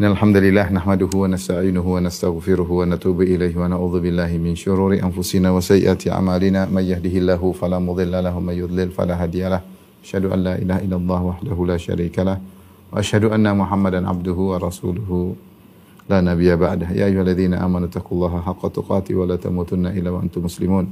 [0.00, 6.68] إن الحمد لله نحمده ونستعينه ونستغفره ونتوب إليه ونعوذ بالله من شرور أنفسنا وسيئات أعمالنا.
[6.68, 9.60] من يهده الله فلا مضل له ومن يضلل فلا هادي له.
[10.04, 12.38] أشهد أن لا إله إلا الله وحده لا شريك له
[12.92, 15.34] وأشهد أن محمدا عبده ورسوله.
[16.10, 20.44] لا نبي بعده يا أيها الذين آمنوا اتقوا الله حق تقاته ولا تموتن إلا وأنتم
[20.44, 20.84] مسلمون.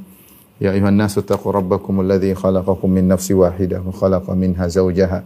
[0.65, 5.25] يا أيها الناس اتقوا ربكم الذي خلقكم من نفس واحدة وخلق منها زوجها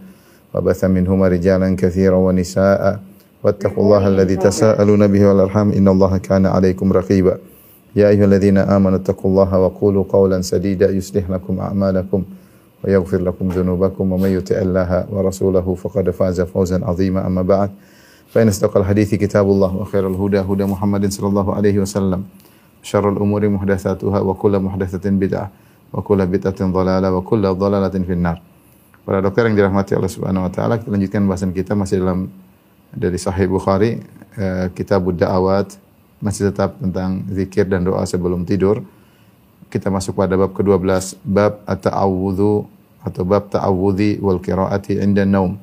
[0.54, 3.02] وبث منهما رجالا كثيرا ونساء.
[3.44, 5.72] واتقوا الله الذي تساءلون به والأرحام.
[5.72, 7.38] إن الله كان عليكم رقيبا.
[7.96, 12.20] يا أيها الذين آمنوا اتقوا الله وقولوا قولا سديدا يصلح لكم أعمالكم
[12.84, 14.04] ويغفر لكم ذنوبكم.
[14.12, 17.26] ومن يطع الله ورسوله فقد فاز فوزا عظيما.
[17.26, 17.70] أما بعد
[18.28, 22.20] فإن أصدق الحديث كتاب الله وخير الهدى هدى محمد صلى الله عليه وسلم.
[22.82, 25.50] شر الأمور محدثاتها وكل محدثة بدعة
[25.92, 28.38] وكل بدعة ضلالة وكل ضلالة في النار.
[29.02, 32.28] Para dokter yang dirahmati Allah Subhanahu wa taala, kita lanjutkan bahasan kita masih dalam
[32.92, 34.00] dari Sahih Bukhari,
[34.36, 35.76] eh, Kitab Da'awat,
[36.18, 38.82] masih tetap tentang zikir dan doa sebelum tidur.
[39.68, 42.66] Kita masuk pada bab ke-12, bab at-ta'awudhu
[43.04, 45.60] atau bab ta'awudhi wal qiraati inda naum.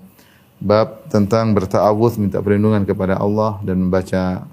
[0.62, 4.48] Bab tentang berta'awudz minta perlindungan kepada Allah dan membaca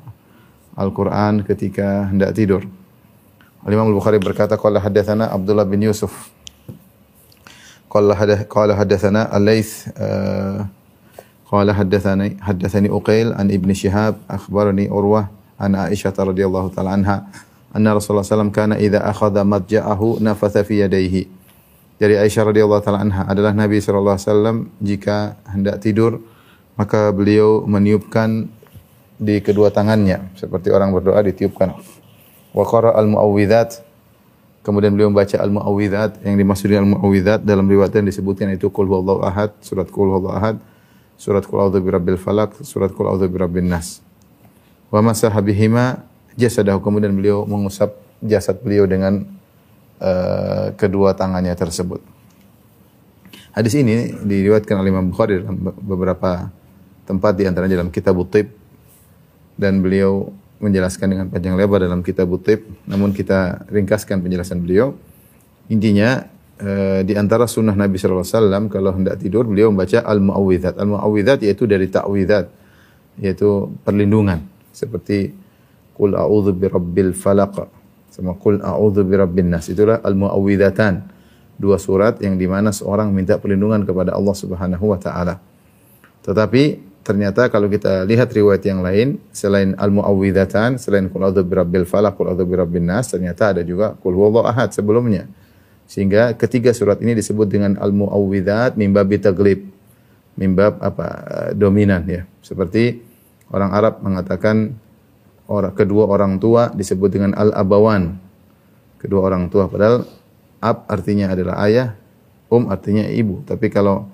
[0.74, 2.64] Al-Quran ketika hendak tidur.
[3.62, 6.10] Al-Imam Al-Bukhari berkata, Qala hadathana Abdullah bin Yusuf.
[7.86, 8.18] Qala
[8.74, 9.92] hadathana Al-Layth.
[9.94, 10.66] uh,
[11.52, 15.28] Qala hadathani hadathani Uqail an Ibn Shihab akhbarani Urwah
[15.60, 17.28] an Aisyah radhiyallahu ta'ala anha
[17.76, 21.28] anna Rasulullah SAW kana idza akhadha madja'ahu nafatha fi yadayhi.
[22.00, 26.24] Dari Aisyah radhiyallahu ta'ala anha adalah Nabi sallallahu alaihi wasallam jika hendak tidur
[26.80, 28.48] maka beliau meniupkan
[29.20, 31.76] di kedua tangannya seperti orang berdoa ditiupkan.
[32.56, 33.84] Wa qara al-muawwidzat
[34.64, 39.52] kemudian beliau membaca al-muawwidzat yang dimaksud al-muawwidzat dalam riwayat yang disebutkan itu qul huwallahu ahad,
[39.60, 40.56] surat qul huwallahu ahad,
[41.22, 44.02] surat qul a'udzu birabbil falaq, surat qul a'udzu birabbin nas.
[44.90, 46.02] Wa masaha bihima
[46.34, 49.22] jasadahu kemudian beliau mengusap jasad beliau dengan
[50.02, 52.02] uh, kedua tangannya tersebut.
[53.54, 56.50] Hadis ini diriwayatkan oleh Imam Bukhari dalam beberapa
[57.06, 58.50] tempat di antaranya dalam kitab Tib
[59.54, 64.96] dan beliau menjelaskan dengan panjang lebar dalam kitab Tib namun kita ringkaskan penjelasan beliau
[65.68, 66.31] intinya
[66.62, 71.38] eh, di antara sunnah Nabi sallallahu alaihi wasallam kalau hendak tidur beliau membaca al-muawwidzat al-muawwidzat
[71.42, 72.46] yaitu dari ta'widzat
[73.18, 74.46] yaitu perlindungan.
[74.72, 75.34] Seperti
[75.92, 77.68] qul a'udzu birabbil falaq
[78.12, 81.04] sama qul a'udzu birabbin nas itulah al-muawwidzatan
[81.60, 85.36] dua surat yang di mana seorang minta perlindungan kepada Allah Subhanahu wa taala.
[86.24, 92.14] Tetapi ternyata kalau kita lihat riwayat yang lain selain al-muawwidzatan selain qul a'udzu birabbil falaq
[92.14, 95.26] qul a'udzu birabbin nas ternyata ada juga qul huwallahu ahad sebelumnya
[95.86, 99.60] sehingga ketiga surat ini disebut dengan al-muawwidzat mim babi taglib
[100.38, 101.06] mim bab apa
[101.52, 103.02] dominan ya seperti
[103.52, 104.72] orang Arab mengatakan
[105.50, 108.16] orang kedua orang tua disebut dengan al-abawan
[108.96, 110.08] kedua orang tua padahal
[110.62, 111.98] ab artinya adalah ayah
[112.48, 114.08] um artinya ibu tapi kalau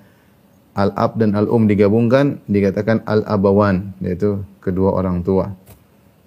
[0.79, 5.51] al-ab dan al-um digabungkan dikatakan al-abawan yaitu kedua orang tua.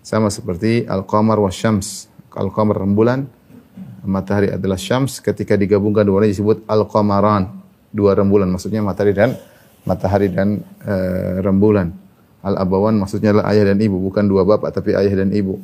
[0.05, 2.11] Sama seperti al-qamar wa syams.
[2.33, 3.29] Al-qamar rembulan,
[4.03, 7.63] matahari adalah syams ketika digabungkan dua disebut al-qamaran.
[7.93, 9.37] Dua rembulan maksudnya matahari dan
[9.85, 11.93] matahari dan uh, rembulan.
[12.43, 15.63] Al-abawan maksudnya adalah ayah dan ibu, bukan dua bapak tapi ayah dan ibu.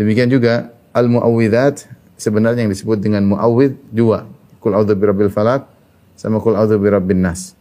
[0.00, 4.24] Demikian juga al-muawwidzat sebenarnya yang disebut dengan muawwidz dua.
[4.62, 5.68] Qul a'udzu birabbil falaq
[6.16, 7.52] sama qul a'udzu birabbin nas.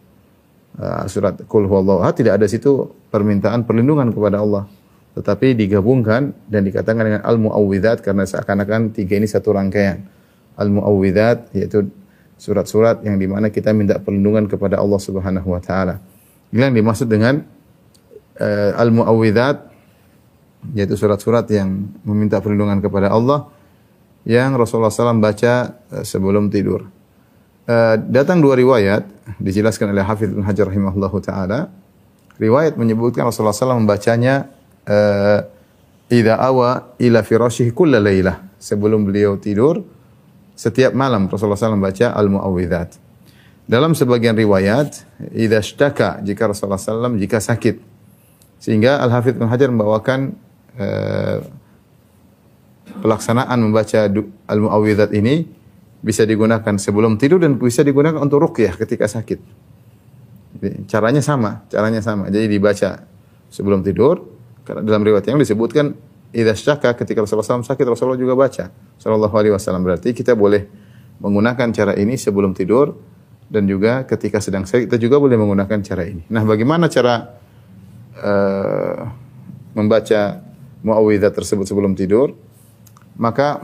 [0.75, 4.67] Uh, surat Qul huwallahu tidak ada situ permintaan perlindungan kepada Allah
[5.15, 10.03] tetapi digabungkan dan dikatakan dengan al muawwidzat karena seakan-akan tiga ini satu rangkaian
[10.59, 11.87] al muawwidzat yaitu
[12.35, 16.03] surat-surat yang di mana kita minta perlindungan kepada Allah Subhanahu wa taala.
[16.51, 17.47] Yang dimaksud dengan
[18.39, 19.71] uh, al muawwidzat
[20.75, 23.47] yaitu surat-surat yang meminta perlindungan kepada Allah
[24.25, 26.91] yang Rasulullah SAW baca uh, sebelum tidur.
[27.65, 29.07] Uh, datang dua riwayat
[29.39, 31.71] dijelaskan oleh Hafidz bin Hajar rahimahullahu taala.
[32.35, 34.51] Riwayat menyebutkan Rasulullah SAW membacanya
[34.89, 35.39] uh,
[36.09, 38.41] idza awa ila firashihi kulla lailah.
[38.57, 39.85] Sebelum beliau tidur
[40.55, 42.97] setiap malam Rasulullah SAW membaca al-muawwidzat.
[43.65, 47.81] Dalam sebagian riwayat idza ishtaka jika Rasulullah SAW jika sakit.
[48.61, 50.33] Sehingga Al-Hafidz bin Hajar membawakan
[50.79, 51.37] uh,
[53.01, 55.45] pelaksanaan membaca du- al-muawwidzat ini
[56.05, 59.41] bisa digunakan sebelum tidur dan bisa digunakan untuk ruqyah ketika sakit.
[60.85, 62.29] Caranya sama, caranya sama.
[62.29, 63.03] Jadi dibaca
[63.49, 64.34] sebelum tidur.
[64.65, 65.93] Karena dalam riwayat yang disebutkan
[66.33, 69.85] idza syaka ketika Rasulullah SAW sakit Rasulullah juga baca sallallahu alaihi wasallam.
[69.85, 70.65] Berarti kita boleh
[71.21, 72.97] menggunakan cara ini sebelum tidur
[73.45, 76.25] dan juga ketika sedang sakit kita juga boleh menggunakan cara ini.
[76.33, 77.29] Nah, bagaimana cara
[78.17, 78.99] eh,
[79.77, 80.21] membaca
[80.81, 82.33] muawwidzat tersebut sebelum tidur?
[83.15, 83.61] Maka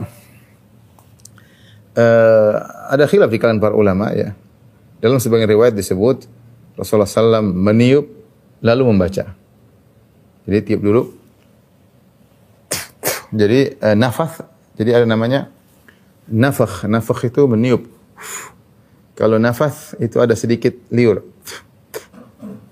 [1.98, 2.54] eh,
[2.94, 4.32] ada khilaf di kalangan para ulama ya.
[5.02, 6.30] Dalam sebagian riwayat disebut
[6.78, 8.06] Rasulullah SAW meniup
[8.62, 9.41] lalu membaca.
[10.48, 11.02] Jadi tiup dulu.
[13.32, 14.44] Jadi eh, nafas,
[14.76, 15.48] jadi ada namanya
[16.28, 16.84] nafakh.
[16.84, 17.88] Nafakh itu meniup.
[19.16, 21.24] Kalau nafas itu ada sedikit liur.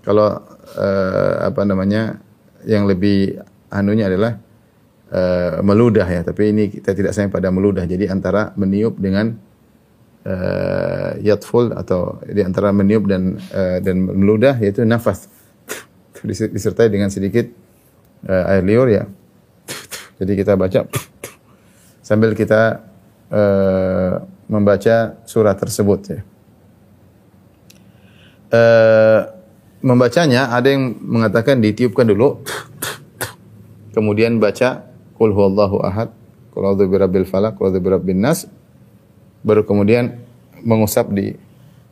[0.05, 0.43] Kalau
[0.77, 2.21] eh, apa namanya
[2.69, 3.41] yang lebih
[3.73, 4.37] anunya adalah
[5.09, 7.89] eh, meludah ya, tapi ini kita tidak sayang pada meludah.
[7.89, 9.33] Jadi antara meniup dengan
[10.25, 15.29] uh, yatful atau di antara meniup dan uh, dan meludah yaitu nafas
[16.21, 17.49] Dis- disertai dengan sedikit
[18.27, 19.05] uh, air liur ya.
[20.21, 20.85] Jadi kita baca
[22.05, 22.85] sambil kita
[23.31, 24.21] uh,
[24.51, 26.21] membaca surat tersebut ya.
[28.51, 29.21] Uh,
[29.81, 32.43] membacanya ada yang mengatakan ditiupkan dulu
[33.97, 34.85] kemudian baca
[35.17, 36.13] qul huwallahu ahad
[36.53, 38.45] qul a'udzu birabbil falaq qul a'udzu birabbin nas
[39.41, 40.21] baru kemudian
[40.61, 41.33] mengusap di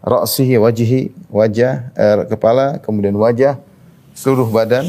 [0.04, 1.00] ra'sihi wajhi
[1.32, 3.56] wajah eh, kepala kemudian wajah
[4.12, 4.84] seluruh badan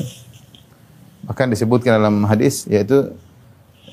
[1.25, 3.16] bahkan disebutkan dalam hadis yaitu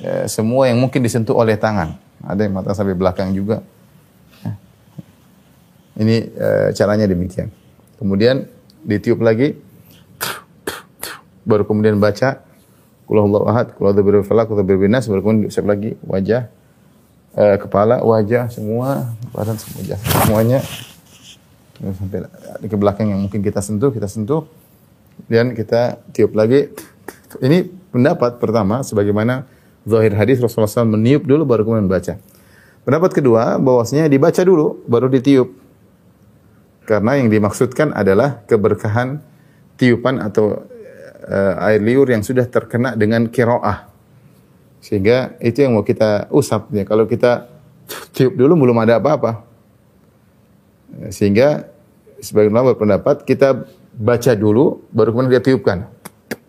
[0.02, 1.98] eh, semua yang mungkin disentuh oleh tangan.
[2.22, 3.62] Ada yang mata sampai belakang juga.
[4.42, 4.54] Eh,
[6.02, 7.50] ini eh, caranya demikian.
[7.96, 8.46] Kemudian
[8.84, 9.56] ditiup lagi.
[11.46, 12.42] Baru kemudian baca.
[13.06, 15.94] Qul huwallahu ahad, qul a'udzu birabbil falaq, baru kemudian diusap lagi.
[16.02, 16.50] Wajah
[17.36, 20.58] eh, kepala, wajah, semua, badan semua, wajah, semuanya.
[21.76, 22.24] Sampai
[22.64, 24.48] ke belakang yang mungkin kita sentuh, kita sentuh,
[25.28, 26.72] dan kita tiup lagi.
[27.42, 29.46] Ini pendapat pertama, sebagaimana
[29.86, 32.14] zahir hadis Rasulullah SAW meniup dulu baru kemudian baca.
[32.86, 35.50] Pendapat kedua, bahwasanya dibaca dulu baru ditiup.
[36.86, 39.18] Karena yang dimaksudkan adalah keberkahan
[39.74, 40.62] tiupan atau
[41.26, 43.90] eh, air liur yang sudah terkena dengan kiroah.
[44.78, 46.70] Sehingga itu yang mau kita usap.
[46.70, 46.86] Ya.
[46.86, 47.50] Kalau kita
[48.14, 49.42] tiup dulu belum ada apa-apa.
[51.02, 51.66] Eh, Sehingga
[52.22, 53.66] sebagian ulama berpendapat kita
[53.98, 55.90] baca dulu baru kemudian kita tiupkan.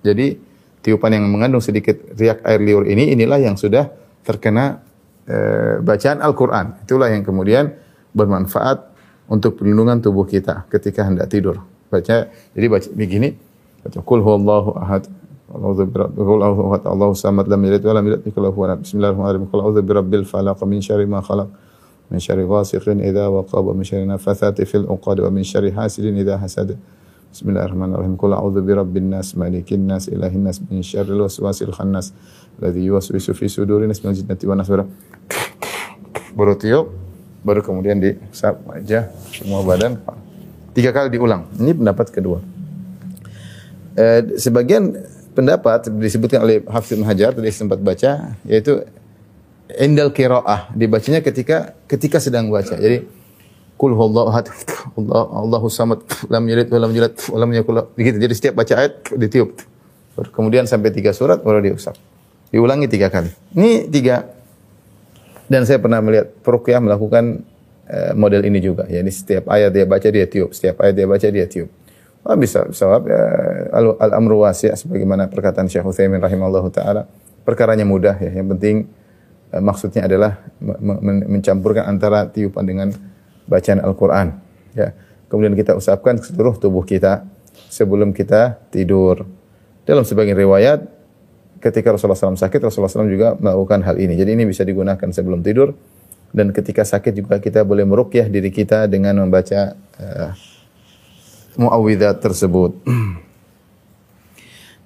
[0.05, 0.46] Jadi
[0.87, 3.91] tiupan yang mengandung sedikit riak air liur ini inilah yang sudah
[4.23, 4.79] terkena
[5.27, 6.87] eh, bacaan Al-Qur'an.
[6.87, 7.75] Itulah yang kemudian
[8.15, 8.95] bermanfaat
[9.27, 11.59] untuk perlindungan tubuh kita ketika hendak tidur.
[11.91, 13.35] Baca jadi baca begini
[13.83, 15.03] baca qul huwallahu ahad
[15.47, 19.47] A'udzu birabbil ahad Allahu samad lam yalid wa lam yulad lahu Bismillahirrahmanirrahim.
[19.47, 21.47] Qul a'udzu birabbil falaq min syarri ma khalaq.
[22.11, 26.19] Min syarri ghasiqin idza waqab wa min syarri nafathati fil 'uqad wa min syarri hasidin
[26.19, 26.75] idza hasad.
[27.37, 28.17] Bismillahirrahmanirrahim.
[28.17, 32.09] Qul a'udzu birabbin nas malikin nas ilahin nas min syarril waswasil khannas
[32.57, 34.65] alladzi yuwaswisu fi sudurin nas minal jinnati wan nas.
[36.33, 36.89] Baru tiup,
[37.45, 40.01] baru kemudian diusap wajah, semua badan.
[40.73, 41.45] Tiga kali diulang.
[41.61, 42.41] Ini pendapat kedua.
[43.93, 44.97] Eh, sebagian
[45.37, 48.81] pendapat disebutkan oleh Hafiz Ibn Hajar tadi sempat baca yaitu
[49.77, 52.73] indal qiraah dibacanya ketika ketika sedang baca.
[52.73, 53.05] Jadi
[53.77, 54.49] kul huwallahu ahad
[54.97, 58.17] Allah Allahu samad lam yalid wa lam yulad wa yakul begitu.
[58.17, 59.53] Jadi setiap baca ayat ditiup.
[60.33, 61.93] Kemudian sampai tiga surat baru diusap.
[62.49, 63.29] Diulangi tiga kali.
[63.53, 64.33] Ini tiga
[65.47, 67.45] dan saya pernah melihat Peruqyah melakukan
[67.87, 68.89] eh, model ini juga.
[68.89, 71.69] Ya, ini setiap ayat dia baca dia tiup, setiap ayat dia baca dia tiup.
[72.27, 73.21] Oh, bisa sawab ya,
[73.71, 77.07] al, amru wasi' sebagaimana perkataan Syekh Utsaimin rahimallahu taala.
[77.47, 78.41] Perkaranya mudah ya.
[78.41, 78.75] Yang penting
[79.55, 82.91] eh, maksudnya adalah me- me- mencampurkan antara tiupan dengan
[83.47, 84.37] bacaan Al-Qur'an.
[84.75, 84.93] Ya.
[85.27, 87.27] Kemudian kita usapkan ke seluruh tubuh kita
[87.67, 89.27] sebelum kita tidur.
[89.83, 90.87] Dalam sebagian riwayat
[91.59, 94.15] ketika Rasulullah SAW sakit, Rasulullah SAW juga melakukan hal ini.
[94.15, 95.73] Jadi ini bisa digunakan sebelum tidur
[96.35, 100.31] dan ketika sakit juga kita boleh meruqyah diri kita dengan membaca uh,
[102.19, 102.71] tersebut.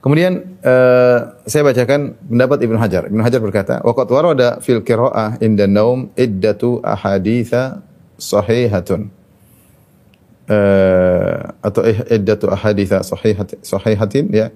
[0.01, 3.05] Kemudian uh, saya bacakan pendapat Ibnu Hajar.
[3.05, 7.85] Ibnu Hajar berkata, "Waqad warada fil qiraa'ah inda naum iddatu ahaditha
[8.21, 9.09] sahihatun."
[10.51, 14.51] Uh, atau iddatu ahaditha sahihat sahihatin ya.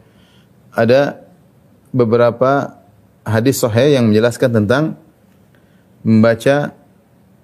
[0.75, 1.23] Ada
[1.95, 2.75] beberapa
[3.23, 4.99] hadis sahih yang menjelaskan tentang
[6.03, 6.75] membaca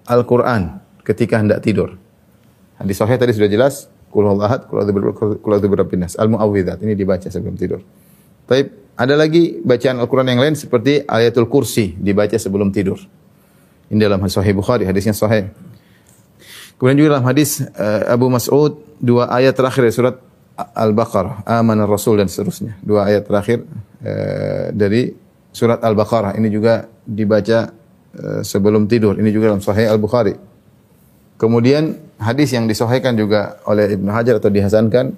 [0.04, 1.96] Al-Qur'an ketika hendak tidur.
[2.76, 6.84] Hadis sahih tadi sudah jelas, qul ahad, qul birabbin al-muawwidzat.
[6.84, 7.80] Ini dibaca sebelum tidur.
[8.46, 13.00] Baik, ada lagi bacaan Al-Quran yang lain seperti ayatul kursi dibaca sebelum tidur.
[13.88, 15.52] Ini dalam Sahih Bukhari, hadisnya sahih.
[16.82, 20.18] Kemudian juga dalam hadis uh, Abu Mas'ud dua ayat terakhir dari surat
[20.58, 22.74] Al-Baqarah, Amanar Rasul dan seterusnya.
[22.82, 23.70] Dua ayat terakhir
[24.02, 25.14] uh, dari
[25.54, 27.70] surat Al-Baqarah ini juga dibaca
[28.18, 29.14] uh, sebelum tidur.
[29.22, 30.34] Ini juga dalam Sahih Al-Bukhari.
[31.38, 35.14] Kemudian hadis yang disahihkan juga oleh Ibnu Hajar atau dihasankan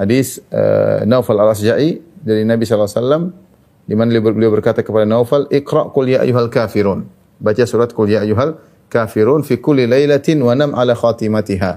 [0.00, 3.36] hadis uh, Naufal Al-Asja'i dari Nabi SAW
[3.84, 7.04] di mana beliau berkata kepada Naufal, "Iqra qul ya ayyuhal kafirun."
[7.36, 8.56] Baca surat qul ya ayyuhal
[8.90, 11.72] fi kulli lailatin wa nam ala khatimatiha.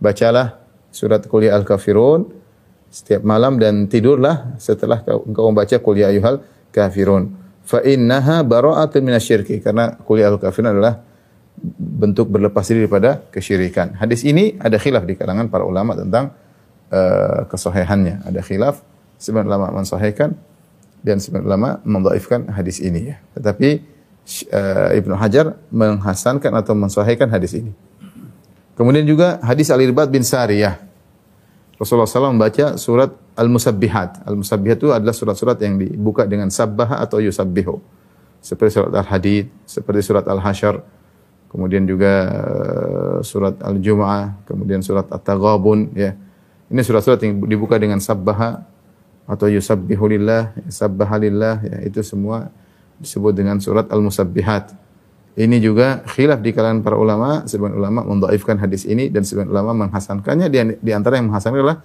[0.00, 2.26] Bacalah surat qul ya al kafirun
[2.90, 6.42] setiap malam dan tidurlah setelah engkau membaca qul ya ayyuhal
[6.74, 7.36] kafirun.
[7.62, 10.98] Fa innaha bara'atun minasyirki karena qul ya al kafirun adalah
[11.76, 13.94] bentuk berlepas diri daripada kesyirikan.
[14.00, 16.32] Hadis ini ada khilaf di kalangan para ulama tentang
[16.88, 18.24] uh, kesahihannya.
[18.26, 18.80] Ada khilaf
[19.20, 20.32] sebagian ulama mensahihkan
[21.04, 23.16] dan sebagian ulama mendhaifkan hadis ini ya.
[23.36, 23.99] Tetapi
[24.50, 27.74] uh, Ibnu Hajar menghasankan atau mensahihkan hadis ini.
[28.78, 30.80] Kemudian juga hadis Al-Irbad bin Sariyah.
[31.76, 34.24] Rasulullah SAW membaca surat Al-Musabbihat.
[34.28, 37.80] Al-Musabbihat itu adalah surat-surat yang dibuka dengan sabbaha atau yusabbihu.
[38.40, 40.80] Seperti surat Al-Hadid, seperti surat Al-Hasyr,
[41.48, 46.16] kemudian juga uh, surat Al-Jumu'ah, kemudian surat At-Taghabun ya.
[46.70, 48.64] Ini surat-surat yang dibuka dengan sabbaha
[49.28, 52.48] atau yusabbihu lillah, sabbaha lillah, ya, itu semua
[53.00, 54.76] disebut dengan surat Al-Musabbihat.
[55.40, 59.88] Ini juga khilaf di kalangan para ulama, sebagian ulama mendhaifkan hadis ini dan sebagian ulama
[59.88, 60.52] menghasankannya.
[60.52, 61.78] Di, di antara yang menghasankan adalah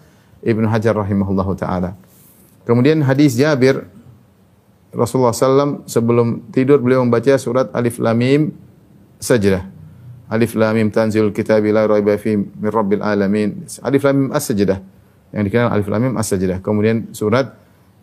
[0.44, 1.96] Ibnu Hajar rahimahullahu taala.
[2.66, 3.86] Kemudian hadis Jabir
[4.96, 8.42] Rasulullah SAW sebelum tidur beliau membaca surat Alif Lam Mim
[9.20, 9.68] Sajdah.
[10.32, 13.68] Alif Lam Mim tanzilul kitabi la raiba fi min rabbil alamin.
[13.86, 14.80] Alif Lam Mim As-Sajdah
[15.36, 16.64] yang dikenal Alif Lam Mim As-Sajdah.
[16.64, 17.54] Kemudian surat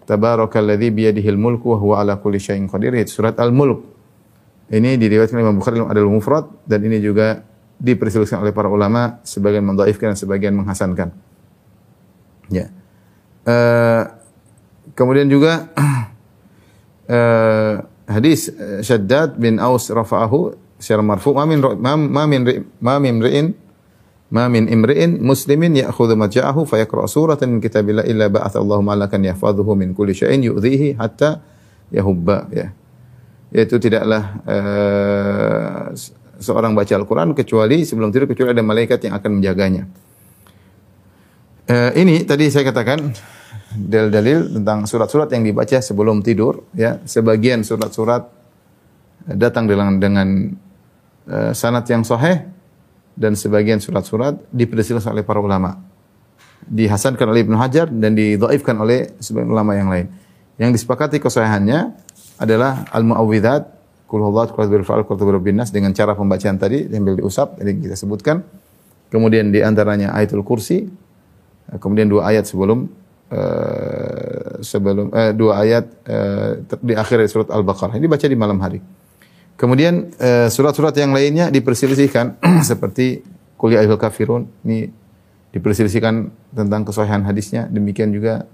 [0.03, 3.81] Tabarakalladzi biyadihil mulku wa huwa ala kulli syai'in qadir surat Al-Mulk.
[4.73, 7.45] Ini diriwayatkan Imam Bukhari dalam Adil Mufrad dan ini juga
[7.77, 11.13] diperselisihkan oleh para ulama sebagian mendhaifkan dan sebagian menghasankan.
[12.49, 12.73] Ya.
[13.43, 14.07] Uh,
[14.95, 15.71] kemudian juga
[17.11, 17.85] uh,
[18.17, 18.49] hadis
[18.81, 22.43] Shaddad bin Aus rafa'ahu secara marfu ma min ma min
[22.83, 23.55] ma min ri'in
[24.33, 29.29] Ma min imri'in muslimin ya'khudhu maja'ahu fa yaqra'u suratan min kitabillah illa ba'atha Allahu malakan
[29.29, 31.45] yahfadhuhu min kulli syai'in yu'dhihi hatta
[31.93, 32.73] yahubba ya.
[33.53, 35.93] Yaitu tidaklah uh,
[36.41, 39.85] seorang baca Al-Qur'an kecuali sebelum tidur kecuali ada malaikat yang akan menjaganya.
[41.69, 43.13] Uh, ini tadi saya katakan
[43.77, 47.05] dalil-dalil tentang surat-surat yang dibaca sebelum tidur ya.
[47.05, 48.33] Sebagian surat-surat
[49.29, 50.29] datang dengan dengan
[51.29, 52.52] uh, sanad yang sahih
[53.13, 55.77] dan sebagian surat-surat diperselisihkan oleh para ulama.
[56.63, 60.07] Dihasankan oleh Ibnu Hajar dan didhaifkan oleh sebagian ulama yang lain.
[60.57, 61.93] Yang disepakati kesahihannya
[62.39, 63.63] adalah al-muawwidzat,
[64.07, 65.19] qul huwallahu qul fa'al qul
[65.53, 68.45] nas dengan cara pembacaan tadi sambil diusap tadi kita sebutkan.
[69.13, 70.89] Kemudian di antaranya ayatul kursi,
[71.77, 72.89] kemudian dua ayat sebelum
[73.29, 76.51] uh, sebelum uh, dua ayat uh,
[76.81, 78.01] di akhir surat Al-Baqarah.
[78.01, 78.81] Ini baca di malam hari.
[79.63, 83.23] Kemudian eh, surat-surat yang lainnya diperselisihkan seperti
[83.55, 84.91] kuliah al kafirun ini
[85.55, 87.71] diperselisihkan tentang kesahihan hadisnya.
[87.71, 88.51] Demikian juga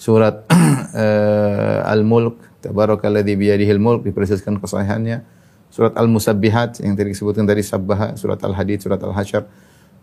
[0.00, 5.36] surat uh, Al-Mulk tabarakalladzi biyadihil mulk diperselisihkan kesahihannya.
[5.68, 9.44] Surat Al-Musabbihat yang tadi disebutkan dari Sabbaha, surat Al-Hadid, surat Al-Hasyr,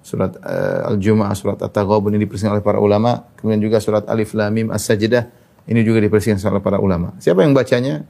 [0.06, 3.26] surat uh, Al-Jumu'ah, surat At-Taghabun ini diperselisihkan oleh para ulama.
[3.40, 5.26] Kemudian juga surat Alif Lam Mim As-Sajdah
[5.66, 7.18] ini juga diperselisihkan oleh para ulama.
[7.18, 8.06] Siapa yang bacanya?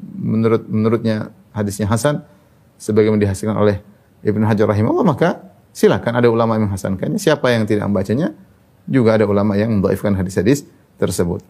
[0.00, 2.22] Menurut menurutnya hadisnya hasan
[2.78, 3.82] sebagaimana dihasilkan oleh
[4.22, 7.18] Ibnu Hajar rahimahullah maka silakan ada ulama yang menghasankannya.
[7.22, 8.34] Siapa yang tidak membacanya
[8.88, 10.66] juga ada ulama yang mendhaifkan hadis-hadis
[10.98, 11.44] tersebut.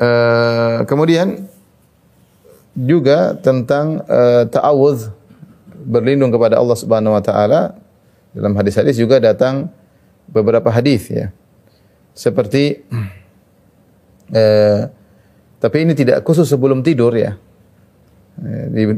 [0.00, 1.46] Uh, kemudian
[2.72, 5.12] juga tentang uh, ta'awudz
[5.84, 7.76] berlindung kepada Allah Subhanahu wa taala.
[8.32, 9.68] Dalam hadis-hadis juga datang
[10.24, 11.28] beberapa hadis ya.
[12.16, 12.80] Seperti
[14.32, 14.88] uh,
[15.62, 17.38] tapi ini tidak khusus sebelum tidur ya.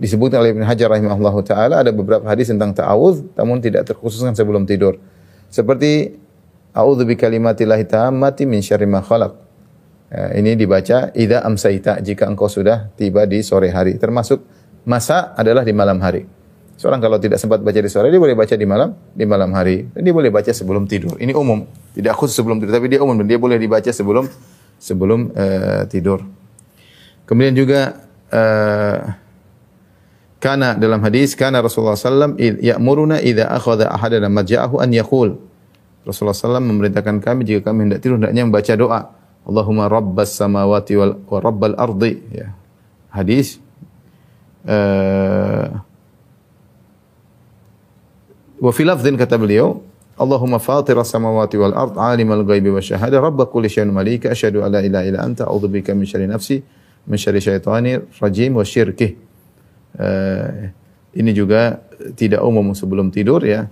[0.00, 4.64] Disebutkan oleh Ibn Hajar rahimahullah ta'ala ada beberapa hadis tentang ta'awudz namun tidak terkhususkan sebelum
[4.64, 4.96] tidur.
[5.52, 6.16] Seperti
[6.74, 9.32] A'udzu bi kalimatillahi tammati min syarri ma khalaq.
[10.08, 14.00] Ya, ini dibaca idza amsaita jika engkau sudah tiba di sore hari.
[14.00, 14.40] Termasuk
[14.88, 16.24] masa adalah di malam hari.
[16.74, 19.86] Seorang kalau tidak sempat baca di sore dia boleh baca di malam di malam hari.
[19.92, 21.14] Dan dia boleh baca sebelum tidur.
[21.20, 24.26] Ini umum, tidak khusus sebelum tidur tapi dia umum dan dia boleh dibaca sebelum
[24.80, 26.24] sebelum uh, tidur.
[27.24, 29.00] Kemudian juga uh,
[30.40, 35.40] kana dalam hadis kana Rasulullah sallam ya'muruna idza akhadha ahadana maja'ahu an yaqul.
[36.04, 39.00] Rasulullah sallam memerintahkan kami jika kami hendak tidur hendaknya membaca doa.
[39.44, 42.52] Allahumma rabbas samawati wal wa rabbal ardi ya.
[43.08, 43.56] Hadis
[44.68, 45.80] uh,
[48.60, 49.80] wa fi lafdhin kata beliau
[50.14, 54.76] Allahumma fatir samawati wal ard alimal ghaibi wa syahada rabb kulli syai'in malika asyhadu an
[54.76, 56.62] la ilaha illa anta a'udzubika min syarri nafsi
[57.04, 59.16] min syarri syaitani rajim wa syirkih
[60.00, 60.72] uh,
[61.14, 61.84] ini juga
[62.18, 63.68] tidak umum sebelum tidur ya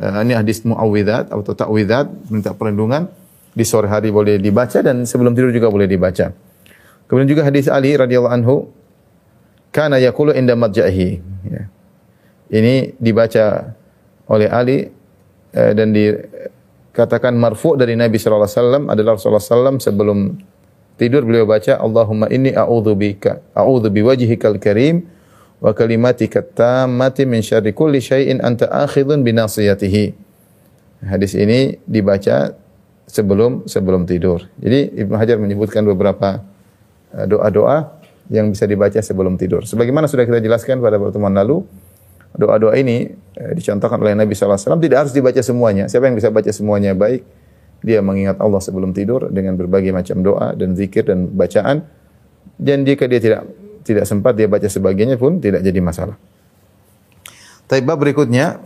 [0.00, 3.08] uh, ini hadis muawwidzat atau ta'widzat minta perlindungan
[3.50, 6.30] di sore hari boleh dibaca dan sebelum tidur juga boleh dibaca.
[7.10, 8.70] Kemudian juga hadis Ali radhiyallahu anhu
[9.74, 11.18] kana yaqulu inda madjahi
[11.50, 11.62] ya.
[12.50, 13.74] Ini dibaca
[14.30, 14.78] oleh Ali
[15.54, 20.38] eh, dan dikatakan marfu dari Nabi sallallahu alaihi wasallam adalah Rasulullah sallam sebelum
[21.00, 25.08] tidur beliau baca Allahumma inni a'udzu bika a'udzu biwajhikal karim
[25.56, 30.28] wa kalimatika tammati min syarri kulli syai'in anta akhidhun bi nasiyatihi.
[31.08, 32.52] Hadis ini dibaca
[33.08, 34.44] sebelum sebelum tidur.
[34.60, 36.44] Jadi Ibnu Hajar menyebutkan beberapa
[37.16, 37.96] eh, doa-doa
[38.28, 39.64] yang bisa dibaca sebelum tidur.
[39.64, 41.64] Sebagaimana sudah kita jelaskan pada pertemuan lalu,
[42.36, 43.08] doa-doa ini
[43.40, 45.88] eh, dicontohkan oleh Nabi SAW tidak harus dibaca semuanya.
[45.88, 47.24] Siapa yang bisa baca semuanya baik,
[47.80, 51.84] dia mengingat Allah sebelum tidur dengan berbagai macam doa dan zikir dan bacaan.
[52.60, 53.48] Dan jika dia tidak
[53.84, 56.16] tidak sempat dia baca sebagiannya pun tidak jadi masalah.
[57.70, 58.60] Tapi bab berikutnya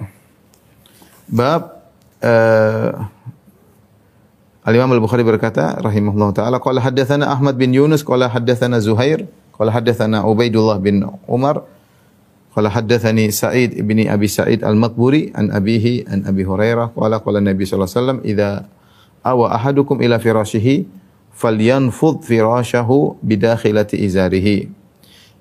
[1.29, 1.85] bab
[2.25, 2.93] uh,
[4.65, 10.25] Al-Imam Al-Bukhari berkata rahimahullah taala qala haddatsana Ahmad bin Yunus qala haddatsana Zuhair qala haddatsana
[10.25, 11.69] Ubaidullah bin Umar
[12.57, 17.69] qala haddatsani Sa'id bin Abi Sa'id Al-Maqburi an abihi an Abi Hurairah qala qala Nabi
[17.69, 18.51] sallallahu alaihi wasallam idza
[19.25, 20.87] awa ahadukum ila firashihi
[21.35, 24.69] falyanfud firashahu bidakhilati izarihi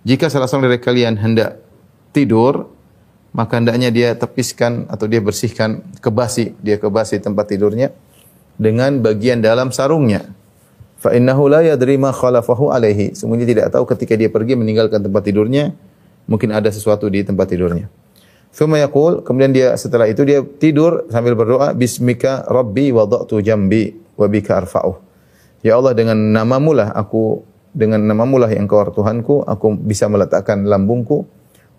[0.07, 1.59] jika salah seorang dari kalian hendak
[2.15, 2.71] tidur
[3.35, 7.91] maka hendaknya dia tepiskan atau dia bersihkan kebasi dia kebasi tempat tidurnya
[8.57, 10.29] dengan bagian dalam sarungnya.
[11.01, 13.11] Fa innahu la yadri ma khalafahu alaihi.
[13.17, 15.75] Semuanya tidak tahu ketika dia pergi meninggalkan tempat tidurnya,
[16.29, 17.91] mungkin ada sesuatu di tempat tidurnya.
[18.53, 24.29] Thumma yaqul, kemudian dia setelah itu dia tidur sambil berdoa, bismika rabbi wada'tu jambi wa
[24.29, 25.01] bika arfa'uh.
[25.65, 27.41] Ya Allah dengan namamu lah aku
[27.73, 31.25] dengan namamu lah yang engkau Tuhanku, aku bisa meletakkan lambungku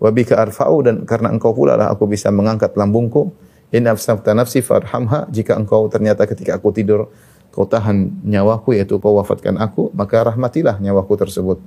[0.03, 3.31] wa bika arfa'u dan karena engkau pula lah aku bisa mengangkat lambungku
[3.73, 5.25] In afsafta nafsi farhamha.
[5.27, 7.09] Jika engkau ternyata ketika aku tidur
[7.49, 11.57] kau tahan nyawaku yaitu kau wafatkan aku, maka rahmatilah nyawaku tersebut.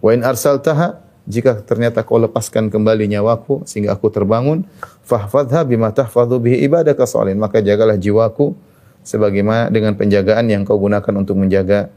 [0.00, 4.69] Wa in arsaltaha jika ternyata kau lepaskan kembali nyawaku sehingga aku terbangun,
[5.01, 7.41] fahfadha bima tahfadhu bihi ibadaka salihin.
[7.41, 8.53] Maka jagalah jiwaku
[9.01, 11.89] sebagaimana dengan penjagaan yang kau gunakan untuk menjaga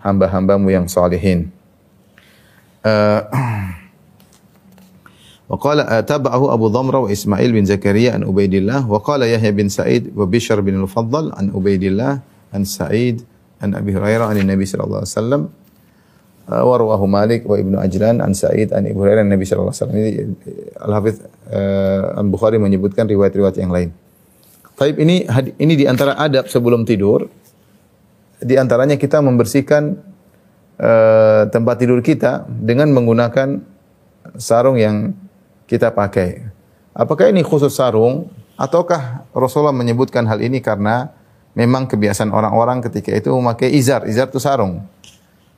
[0.00, 1.52] hamba-hambamu yang salihin.
[2.80, 3.20] Uh,
[5.50, 10.60] وقال تابعه أبو ضمرة وإسماعيل بن زكريا عن عبيد الله وقال يحيى بن سعيد وبشر
[10.62, 12.20] بن المفضل عن عبيد الله
[12.54, 13.26] عن سعيد
[13.62, 15.42] عن أبي هريرة عن النبي صلى الله عليه وسلم
[16.45, 19.97] Uh, warwahu Malik wa Ibnu Ajlan an Sa'id an Ibnu Hurairah Nabi sallallahu alaihi wasallam.
[19.97, 23.89] Eh, Al Hafiz uh, eh, Al Bukhari menyebutkan riwayat-riwayat yang lain.
[24.77, 25.25] Taib ini
[25.57, 27.25] ini di antara adab sebelum tidur
[28.37, 29.97] di antaranya kita membersihkan
[30.77, 33.65] uh, tempat tidur kita dengan menggunakan
[34.37, 35.17] sarung yang
[35.65, 36.45] kita pakai.
[36.93, 41.09] Apakah ini khusus sarung ataukah Rasulullah menyebutkan hal ini karena
[41.57, 44.05] memang kebiasaan orang-orang ketika itu memakai izar.
[44.05, 44.85] Izar itu sarung.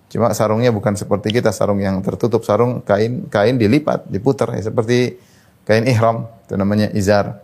[0.08, 5.20] Cuma sarungnya bukan seperti kita sarung yang tertutup sarung kain kain dilipat, diputar ya, seperti
[5.68, 7.44] kain ihram itu namanya izar.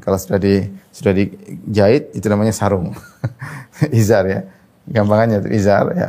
[0.00, 2.96] Kalau sudah di sudah dijahit itu namanya sarung.
[4.00, 4.40] izar ya.
[4.88, 6.08] Gampangannya itu izar ya.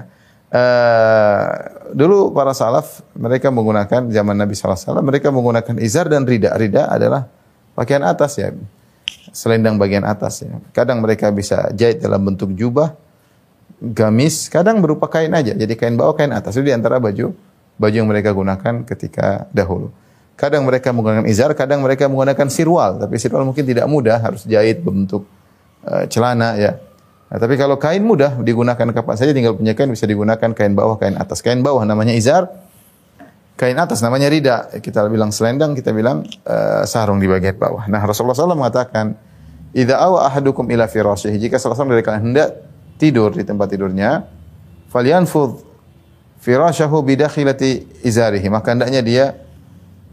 [0.56, 1.48] Uh,
[1.92, 6.56] dulu para salaf mereka menggunakan zaman Nabi SAW mereka menggunakan izar dan rida.
[6.56, 7.28] Rida adalah
[7.76, 8.56] pakaian atas ya,
[9.36, 10.56] selendang bagian atas ya.
[10.72, 12.96] Kadang mereka bisa jahit dalam bentuk jubah,
[13.82, 15.52] gamis, kadang berupa kain aja.
[15.52, 16.56] Jadi kain bawah, kain atas.
[16.56, 17.36] Itu di antara baju
[17.76, 19.92] baju yang mereka gunakan ketika dahulu.
[20.36, 23.00] Kadang mereka menggunakan izar, kadang mereka menggunakan sirwal.
[23.00, 25.24] Tapi sirwal mungkin tidak mudah, harus jahit berbentuk
[25.88, 26.76] uh, celana ya.
[27.32, 31.00] Nah, tapi kalau kain mudah digunakan kapan saja tinggal punya kain bisa digunakan kain bawah,
[31.00, 31.40] kain atas.
[31.40, 32.52] Kain bawah namanya izar,
[33.56, 34.72] kain atas namanya rida.
[34.84, 37.88] Kita bilang selendang, kita bilang uh, sarung di bagian bawah.
[37.88, 39.16] Nah, Rasulullah SAW mengatakan,
[39.72, 42.50] "Idza awa ahadukum ila firasyihi." Jika salah seorang dari kalian hendak
[42.96, 44.26] tidur di tempat tidurnya,
[44.90, 45.62] falyanfudh
[46.40, 48.48] firasyahu bidakhilati izarihi.
[48.48, 49.26] Maka hendaknya dia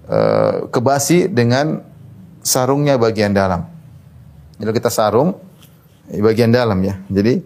[0.09, 1.85] uh, kebasi dengan
[2.42, 3.68] sarungnya bagian dalam.
[4.59, 5.38] Jadi kita sarung,
[6.11, 6.99] bagian dalam ya.
[7.11, 7.42] Jadi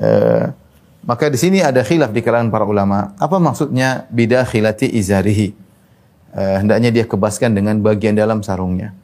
[0.00, 0.44] eh,
[1.02, 3.14] maka di sini ada khilaf di kalangan para ulama.
[3.20, 5.48] Apa maksudnya bidakhilati izarihi?
[6.32, 8.96] Eh, hendaknya dia kebaskan dengan bagian dalam sarungnya.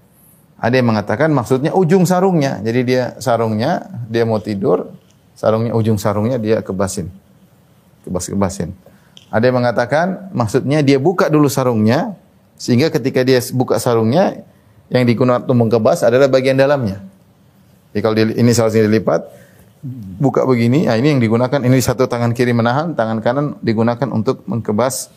[0.58, 2.58] Ada yang mengatakan maksudnya ujung sarungnya.
[2.64, 4.90] Jadi dia sarungnya, dia mau tidur,
[5.38, 7.06] sarungnya ujung sarungnya dia kebasin.
[8.02, 8.74] kebas-kebasin.
[9.28, 12.16] Ada yang mengatakan maksudnya dia buka dulu sarungnya
[12.58, 14.42] sehingga ketika dia buka sarungnya
[14.88, 17.04] yang digunakan untuk mengkebas adalah bagian dalamnya.
[17.92, 19.28] Jadi kalau ini sini dilipat,
[20.16, 24.42] buka begini, nah ini yang digunakan ini satu tangan kiri menahan, tangan kanan digunakan untuk
[24.48, 25.12] mengkebas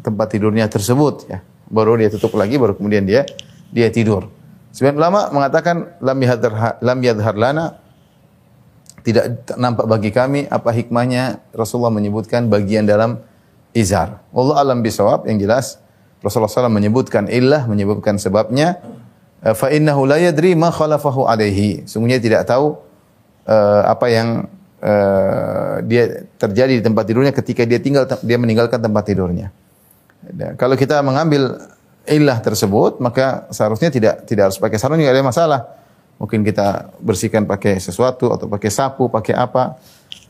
[0.00, 1.44] tempat tidurnya tersebut ya.
[1.68, 3.28] Baru dia tutup lagi baru kemudian dia
[3.70, 4.28] dia tidur.
[4.74, 7.83] Sebagian ulama mengatakan lam yadhar lam yadhar lana
[9.04, 13.20] tidak nampak bagi kami apa hikmahnya Rasulullah menyebutkan bagian dalam
[13.76, 14.24] izar.
[14.32, 15.84] Allah alam bisawab yang jelas
[16.24, 18.80] Rasulullah SAW menyebutkan illah, menyebutkan sebabnya.
[19.44, 21.84] Eh, fa innahu la yadri ma khalafahu alaihi.
[21.84, 22.80] Sungguhnya tidak tahu
[23.44, 24.48] uh, apa yang
[24.80, 29.52] uh, dia terjadi di tempat tidurnya ketika dia tinggal dia meninggalkan tempat tidurnya.
[30.24, 31.60] Dan kalau kita mengambil
[32.08, 35.60] illah tersebut, maka seharusnya tidak tidak harus pakai sarung, tidak ada masalah.
[36.18, 39.76] Mungkin kita bersihkan pakai sesuatu atau pakai sapu, pakai apa.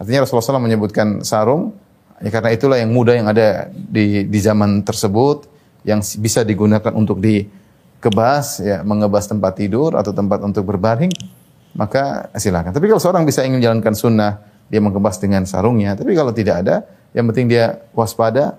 [0.01, 1.77] Artinya Rasulullah SAW menyebutkan sarung,
[2.19, 5.47] ya karena itulah yang mudah yang ada di di zaman tersebut
[5.85, 11.13] yang bisa digunakan untuk dikebas, ya, mengebas tempat tidur atau tempat untuk berbaring,
[11.77, 12.73] maka silakan.
[12.73, 14.41] Tapi kalau seorang bisa ingin menjalankan sunnah,
[14.73, 15.93] dia mengebas dengan sarungnya.
[15.93, 18.57] Tapi kalau tidak ada, yang penting dia waspada,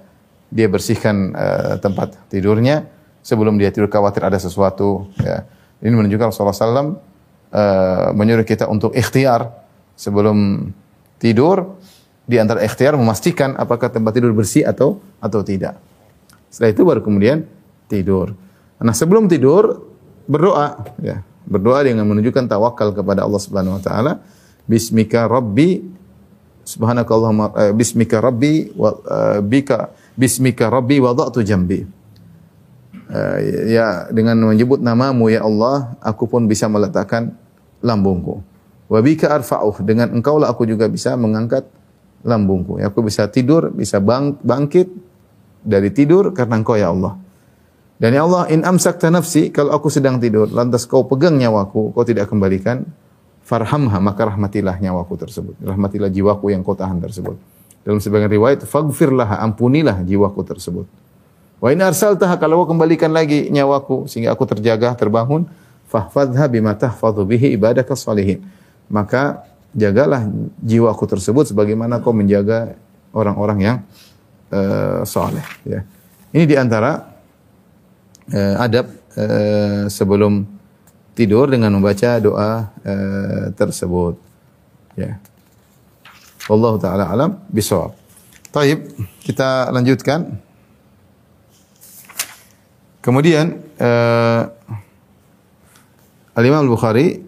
[0.53, 2.85] dia bersihkan uh, tempat tidurnya
[3.25, 5.09] sebelum dia tidur khawatir ada sesuatu.
[5.17, 5.49] Ya.
[5.81, 7.01] Ini menunjukkan Rasulullah SAW
[7.55, 9.47] uh, menyuruh kita untuk ikhtiar
[9.95, 10.69] sebelum
[11.15, 11.79] tidur
[12.27, 15.79] di antara ikhtiar memastikan apakah tempat tidur bersih atau atau tidak.
[16.51, 17.47] Setelah itu baru kemudian
[17.87, 18.35] tidur.
[18.81, 19.87] Nah, sebelum tidur
[20.27, 21.23] berdoa ya.
[21.45, 24.17] Berdoa dengan menunjukkan tawakal kepada Allah Subhanahu wa taala.
[24.65, 25.77] Bismika Rabbi
[26.65, 31.85] Subhanakallahumma eh, bismika Rabbi wa eh, bika bismika Rabbi wada'tu jambi.
[33.05, 33.37] Eh,
[33.69, 37.37] ya dengan menyebut namamu ya Allah, aku pun bisa meletakkan
[37.85, 38.41] lambungku.
[38.89, 41.69] Wa bika arfa'uh dengan engkaulah aku juga bisa mengangkat
[42.25, 42.81] lambungku.
[42.81, 44.89] Ya, aku bisa tidur, bisa bang, bangkit
[45.61, 47.21] dari tidur karena engkau ya Allah.
[47.95, 52.03] Dan ya Allah, in amsakta nafsi, kalau aku sedang tidur, lantas kau pegang nyawaku, kau
[52.03, 52.83] tidak kembalikan,
[53.47, 55.55] farhamha, maka rahmatilah nyawaku tersebut.
[55.63, 57.39] Rahmatilah jiwaku yang kau tahan tersebut.
[57.87, 60.85] Dalam sebagian riwayat, faghfirlah, ampunilah jiwaku tersebut.
[61.63, 65.47] Wa in arsaltah, kalau kau kembalikan lagi nyawaku, sehingga aku terjaga, terbangun,
[65.89, 68.41] fahfadha bima tahfadhu bihi ibadaka salihin.
[68.89, 69.45] Maka
[69.75, 70.25] jagalah
[70.63, 72.79] jiwaku tersebut sebagaimana kau menjaga
[73.11, 73.77] orang-orang yang
[74.51, 75.43] uh, soleh.
[75.67, 75.83] Ya.
[76.35, 77.15] Ini di antara
[78.27, 80.43] uh, eh, adab uh, sebelum
[81.15, 84.19] tidur dengan membaca doa uh, tersebut.
[84.99, 85.19] Ya.
[86.45, 87.95] Allah taala alam bisawab.
[88.51, 88.87] Taib,
[89.23, 90.39] kita lanjutkan.
[93.03, 94.54] Kemudian uh,
[96.35, 97.23] Al-Imam Al-Bukhari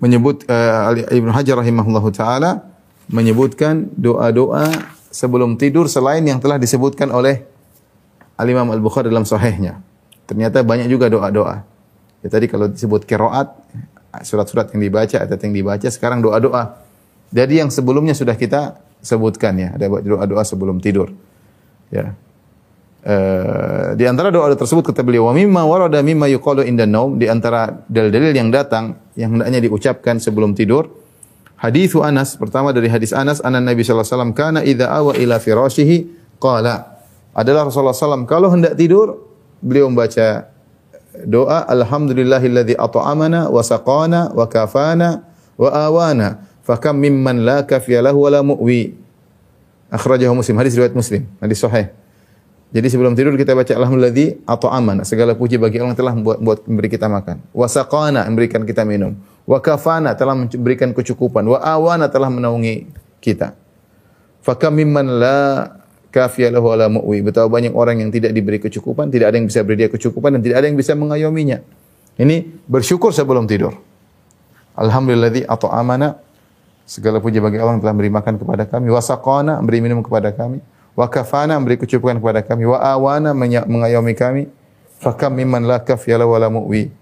[0.00, 2.64] menyebut uh, Ibnu Hajar rahimahullahu taala
[3.08, 4.68] menyebutkan doa-doa
[5.10, 7.44] sebelum tidur selain yang telah disebutkan oleh
[8.36, 9.80] Al-Imam Al-Bukhari dalam sahihnya.
[10.24, 11.66] Ternyata banyak juga doa-doa.
[12.20, 13.50] Ya tadi kalau disebut kiroat,
[14.22, 16.80] surat-surat yang dibaca, atau yang dibaca, sekarang doa-doa.
[17.32, 21.10] Jadi yang sebelumnya sudah kita sebutkan ya, ada doa-doa sebelum tidur.
[21.90, 22.14] Ya.
[23.00, 27.32] Uh, di antara doa tersebut kata beliau wa mimma warada mimma yuqalu inda naum di
[27.32, 31.00] antara dalil-dalil yang datang yang hendaknya diucapkan sebelum tidur
[31.60, 35.36] Hadis Anas pertama dari hadis Anas anan Nabi sallallahu alaihi wasallam kana idza awa ila
[35.36, 35.96] firashihi
[36.40, 37.04] qala.
[37.36, 39.28] Adalah Rasulullah SAW kalau hendak tidur
[39.60, 40.48] beliau membaca
[41.28, 45.20] doa alhamdulillahilladzi at'amana wa saqana wa kafana
[45.60, 48.96] wa awana fakam mimman la kafiya lahu wa la mu'wi.
[49.92, 51.92] Akhrajahu muslim hadis riwayat muslim hadis sahih
[52.70, 56.58] jadi sebelum tidur kita baca alhamdulilladzi at'amana segala puji bagi Allah yang telah membuat, membuat
[56.70, 59.18] memberi kita makan wa saqana memberikan kita minum
[59.50, 61.42] Wa kafana telah memberikan kecukupan.
[61.42, 62.86] Wa awana telah menaungi
[63.18, 63.58] kita.
[64.46, 65.74] Fakam mimman la
[66.14, 67.18] kafiya ala mu'wi.
[67.26, 70.40] Betapa banyak orang yang tidak diberi kecukupan, tidak ada yang bisa beri dia kecukupan dan
[70.46, 71.58] tidak ada yang bisa mengayominya.
[72.14, 73.74] Ini bersyukur sebelum tidur.
[74.78, 76.22] Alhamdulilladzi at'amana
[76.86, 80.30] segala puji bagi Allah yang telah memberi makan kepada kami, wa saqana memberi minum kepada
[80.30, 80.62] kami,
[80.94, 84.42] wa kafana memberi kecukupan kepada kami, wa awana mengayomi kami.
[85.00, 86.92] Fakam mimman la kafiya lahu ala mu'wi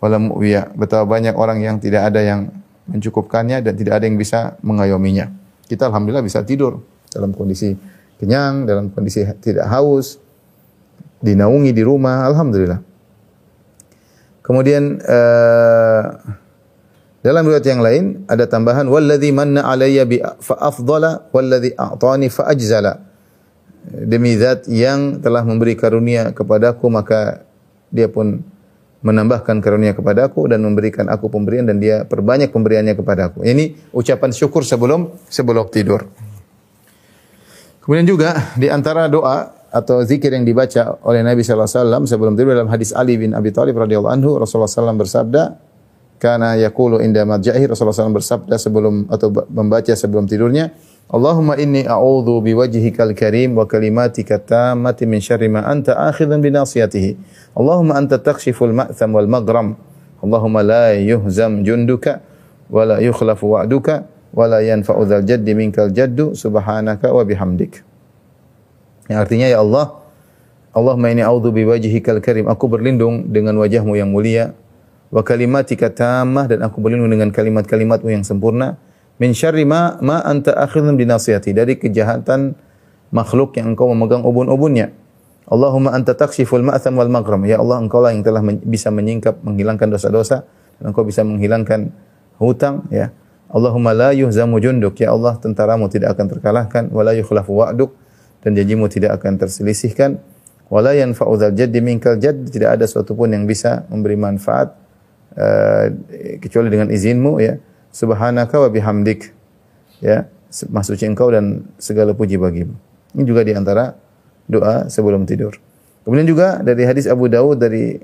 [0.00, 0.76] wala mu'wiya.
[0.76, 2.52] Betapa banyak orang yang tidak ada yang
[2.86, 5.32] mencukupkannya dan tidak ada yang bisa mengayominya.
[5.66, 7.72] Kita alhamdulillah bisa tidur dalam kondisi
[8.20, 10.20] kenyang, dalam kondisi tidak haus,
[11.24, 12.80] dinaungi di rumah, alhamdulillah.
[14.44, 16.02] Kemudian uh,
[17.26, 22.46] dalam riwayat yang lain ada tambahan walladzi manna alayya bi fa afdala walladzi a'tani fa
[22.46, 23.02] ajzala.
[23.86, 27.46] Demi zat yang telah memberi karunia kepadaku maka
[27.94, 28.42] dia pun
[29.06, 33.46] menambahkan karunia kepadaku dan memberikan aku pemberian dan dia perbanyak pemberiannya kepadaku.
[33.46, 36.10] Ini ucapan syukur sebelum sebelum tidur.
[37.86, 42.32] Kemudian juga di antara doa atau zikir yang dibaca oleh Nabi sallallahu alaihi wasallam sebelum
[42.34, 45.42] tidur dalam hadis Ali bin Abi Thalib radhiyallahu anhu Rasulullah SAW bersabda
[46.16, 50.72] karena yaqulu inda madjahi Rasulullah SAW bersabda sebelum atau membaca sebelum tidurnya
[51.06, 57.14] Allahumma inni a'udzu biwajhikal karim wa kalimatika tammati min syarri ma anta akhidhun bi nasiyatihi.
[57.54, 59.78] Allahumma anta takshiful ma'tham wal maghram.
[60.18, 62.26] Allahumma la yuhzam junduka
[62.66, 64.02] wa la yukhlafu wa'duka
[64.34, 66.34] wa la yanfa'u dzal jaddi minkal jaddu.
[66.34, 67.86] Subhanaka wa bihamdik.
[69.06, 70.02] Yang artinya ya Allah,
[70.74, 72.50] Allahumma inni a'udzu biwajhikal karim.
[72.50, 74.58] Aku berlindung dengan wajahmu yang mulia.
[75.14, 78.74] Wa kalimatika tammah dan aku berlindung dengan kalimat-kalimatmu yang sempurna
[79.16, 82.56] min syarri ma ma anta akhidhun binasiyati dari kejahatan
[83.14, 84.92] makhluk yang engkau memegang ubun-ubunnya.
[85.46, 87.46] Allahumma anta takshiful ma'tham wal maghram.
[87.46, 90.42] Ya Allah, engkau lah yang telah men bisa menyingkap, menghilangkan dosa-dosa
[90.82, 91.94] dan engkau bisa menghilangkan
[92.42, 93.14] hutang ya.
[93.46, 94.98] Allahumma la yuhzamu junduk.
[94.98, 97.94] Ya Allah, tentaramu tidak akan terkalahkan wa la yukhlafu wa'duk
[98.42, 100.18] dan janjimu tidak akan terselisihkan.
[100.66, 104.74] Wala yanfa'u dzal jaddi minkal jadd, tidak ada sesuatu pun yang bisa memberi manfaat
[105.38, 105.94] uh,
[106.42, 107.54] kecuali dengan izinmu ya.
[107.96, 109.32] Subhanaka wa bihamdik.
[110.04, 110.28] Ya,
[110.68, 112.76] maksud engkau dan segala puji bagimu.
[113.16, 113.96] Ini juga di antara
[114.44, 115.56] doa sebelum tidur.
[116.04, 117.96] Kemudian juga dari hadis Abu Dawud dari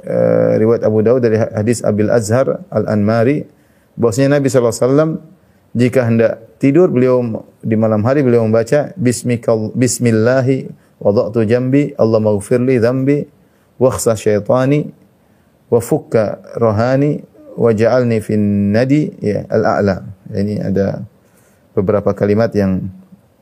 [0.00, 3.44] uh, riwayat Abu Dawud dari hadis Abil Azhar Al-Anmari
[4.00, 5.10] bahwasanya Nabi sallallahu alaihi wasallam
[5.76, 10.66] jika hendak tidur beliau di malam hari beliau membaca bismikal bismillahi
[10.98, 13.28] wada'tu jambi Allah maghfirli dzambi
[13.78, 14.90] wakhsa syaitani
[15.70, 17.22] wa fukka rohani
[17.54, 20.04] wa ja'alni fin nadi ya al-a'la.
[20.34, 21.02] Ini ada
[21.74, 22.90] beberapa kalimat yang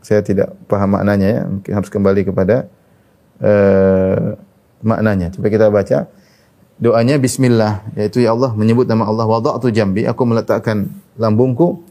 [0.03, 2.67] saya tidak paham maknanya ya, mungkin harus kembali kepada
[3.41, 4.35] uh,
[4.83, 5.31] maknanya.
[5.33, 6.11] Coba kita baca
[6.83, 11.85] doanya bismillah yaitu ya Allah menyebut nama Allah wada'tu jambi aku meletakkan lambungku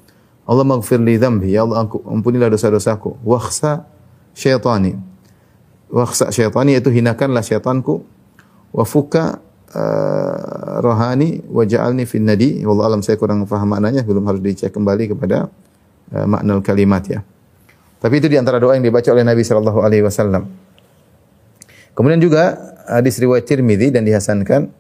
[0.52, 1.54] Allah maghfir li dhambi.
[1.54, 3.22] Ya Allah ampunilah dosa-dosaku.
[3.24, 3.86] Wakhsa
[4.34, 4.98] syaitani.
[5.88, 8.04] Wakhsa syaitani itu hinakanlah syaitanku.
[8.76, 9.40] Wa fuka
[9.76, 12.62] uh, rohani wa ja'alni fin nadi.
[12.64, 14.04] Wallah alam saya kurang faham maknanya.
[14.04, 15.48] Belum harus dicek kembali kepada
[16.16, 17.20] uh, makna kalimat ya.
[18.02, 20.50] Tapi itu di antara doa yang dibaca oleh Nabi sallallahu alaihi wasallam.
[21.94, 22.58] Kemudian juga
[22.90, 24.72] hadis riwayat Tirmizi dan dihasankan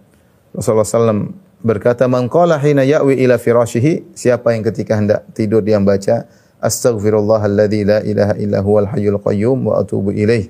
[0.55, 5.77] Rasulullah sallallahu berkata man qala hina ya'wi ila firashihi siapa yang ketika hendak tidur dia
[5.77, 6.25] membaca
[6.57, 10.49] astaghfirullahalladzi la ilaha illa huwal hayyul qayyum wa atubu ilaih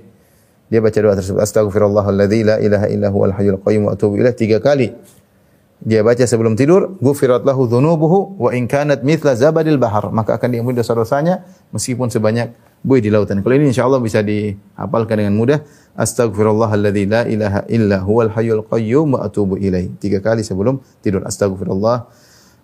[0.71, 1.43] dia baca doa tersebut.
[1.43, 4.31] Astaghfirullahalladzi la ilaha illa huwal hayyul qayyum wa atubu ilaih.
[4.31, 4.95] Tiga kali
[5.84, 10.07] dia baca sebelum tidur ghufirat lahu dzunubuhu wa in kanat mithla zabadil bahar.
[10.15, 11.43] Maka akan diampuni dosa-dosanya
[11.75, 12.55] meskipun sebanyak
[12.88, 13.43] buih di lautan.
[13.43, 15.60] Kalau ini insyaallah bisa dihafalkan dengan mudah.
[15.91, 19.91] Astaghfirullahalladzi la ilaha illa huwal hayyul qayyum wa atubu ilaih.
[19.99, 21.27] Tiga kali sebelum tidur.
[21.27, 22.07] Astaghfirullah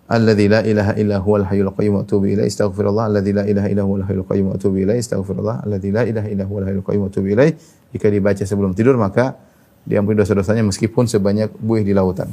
[0.08, 2.48] alladzi la ilaha illa huwal hayyul qayyum wa atubu ilaih.
[2.48, 4.98] Astaghfirullah alladzi la ilaha illa huwal hayyul qayyum wa atubu ilaih.
[5.04, 7.52] Astaghfirullah alladzi la ilaha illa huwal hayyul qayyum wa atubu ilaih.
[7.92, 9.36] Jika dibaca sebelum tidur maka
[9.84, 12.32] diampuni dosa-dosanya meskipun sebanyak buih di lautan.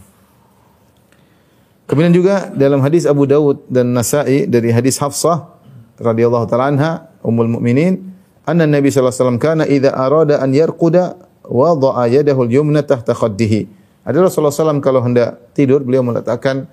[1.85, 5.53] Kemudian juga dalam hadis Abu Dawud dan Nasa'i dari hadis Hafsah
[6.01, 8.09] radhiyallahu taala anha ummul mukminin
[8.43, 13.69] anna Nabi sallallahu alaihi wasallam kana idza arada an yarquda wada'a yadahu al-yumna tahta khaddihi.
[14.05, 16.69] Ada Rasulullah SAW kalau hendak tidur beliau meletakkan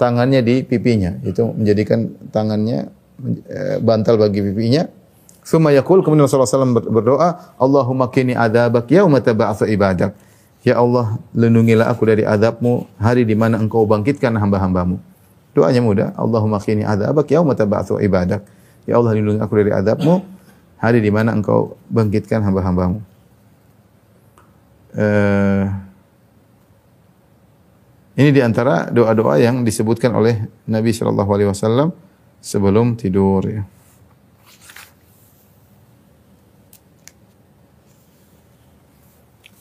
[0.00, 1.12] tangannya di pipinya.
[1.20, 2.88] Itu menjadikan tangannya
[3.52, 4.88] eh, bantal bagi pipinya.
[5.44, 10.16] Suma yaqul kemudian Rasulullah SAW berdoa, Allahumma kini adzabak yauma tab'atsu ibadak.
[10.64, 15.00] Ya Allah, lindungilah aku dari azabmu hari di mana engkau bangkitkan hamba-hambamu.
[15.52, 16.08] Doanya mudah.
[16.16, 18.44] Allahumma kini adzabak yauma tab'atsu ibadak.
[18.88, 20.24] Ya Allah, lindungi aku dari azabmu
[20.80, 23.04] hari di mana engkau bangkitkan hamba-hambamu.
[24.90, 25.70] Uh,
[28.20, 31.88] ini di antara doa-doa yang disebutkan oleh Nabi Shallallahu Alaihi Wasallam
[32.36, 33.40] sebelum tidur.
[33.48, 33.64] Ya.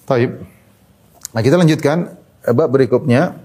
[0.04, 0.44] Taib.
[1.32, 2.20] Nah kita lanjutkan
[2.52, 3.40] bab berikutnya.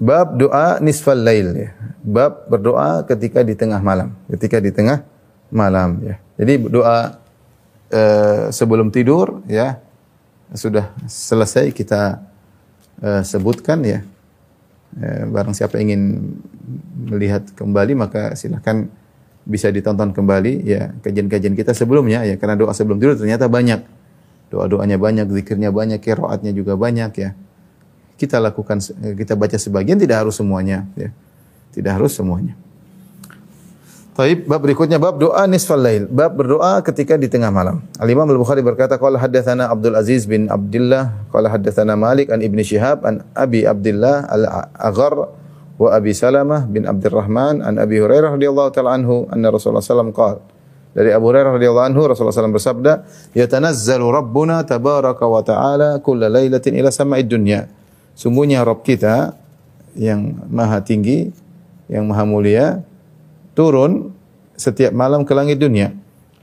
[0.00, 1.70] Bab doa nisfal lail ya.
[2.02, 4.16] Bab berdoa ketika di tengah malam.
[4.26, 5.06] Ketika di tengah
[5.54, 6.16] malam ya.
[6.34, 7.20] Jadi doa
[7.94, 9.78] uh, sebelum tidur ya
[10.50, 12.29] sudah selesai kita
[13.02, 14.00] uh, sebutkan ya.
[14.96, 16.34] Uh, barang siapa ingin
[17.10, 18.90] melihat kembali maka silahkan
[19.46, 23.82] bisa ditonton kembali ya kajian-kajian kita sebelumnya ya karena doa sebelum tidur ternyata banyak.
[24.50, 27.30] Doa-doanya banyak zikirnya banyak qiraatnya juga banyak ya.
[28.18, 28.82] Kita lakukan
[29.16, 31.14] kita baca sebagian tidak harus semuanya ya.
[31.70, 32.58] Tidak harus semuanya
[34.10, 36.10] Taib, bab berikutnya bab doa nisfal lail.
[36.10, 37.86] Bab berdoa ketika di tengah malam.
[38.02, 43.06] Al-Imam Al-Bukhari berkata, qala haddatsana Abdul Aziz bin Abdullah, qala haddatsana Malik an Ibnu Syihab
[43.06, 45.14] an Abi Abdullah Al-Aghar
[45.80, 50.42] wa Abi Salamah bin Abdurrahman an Abi Hurairah radhiyallahu taala anhu anna Rasulullah sallallahu qala
[50.90, 52.92] Dari Abu Hurairah radhiyallahu anhu Rasulullah SAW bersabda,
[53.38, 57.70] "Yatanazzalu Rabbuna tabaraka wa ta'ala kulla lailatin ila sama'id dunya."
[58.18, 59.38] Sungguhnya Rabb kita
[59.94, 61.30] yang maha tinggi,
[61.86, 62.82] yang maha mulia
[63.60, 64.16] turun
[64.56, 65.92] setiap malam ke langit dunia.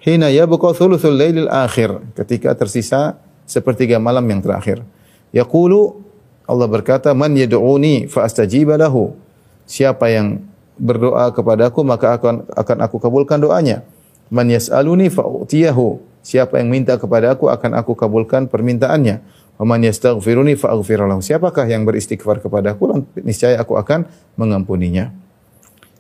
[0.06, 3.18] Hina yabqa thuluthul lailil akhir, ketika tersisa
[3.50, 4.86] sepertiga malam yang terakhir.
[5.34, 6.06] Yaqulu
[6.46, 9.18] Allah berkata, "Man yad'uni fa astajiba lahu."
[9.66, 10.46] Siapa yang
[10.78, 13.84] berdoa kepadaku maka akan akan aku kabulkan doanya.
[14.30, 16.00] Man yas'aluni fa'utiyahu.
[16.22, 19.20] Siapa yang minta kepada aku akan aku kabulkan permintaannya.
[19.58, 21.20] Man yastaghfiruni lahu.
[21.20, 24.06] Siapakah yang beristighfar kepada aku niscaya aku akan
[24.38, 25.27] mengampuninya.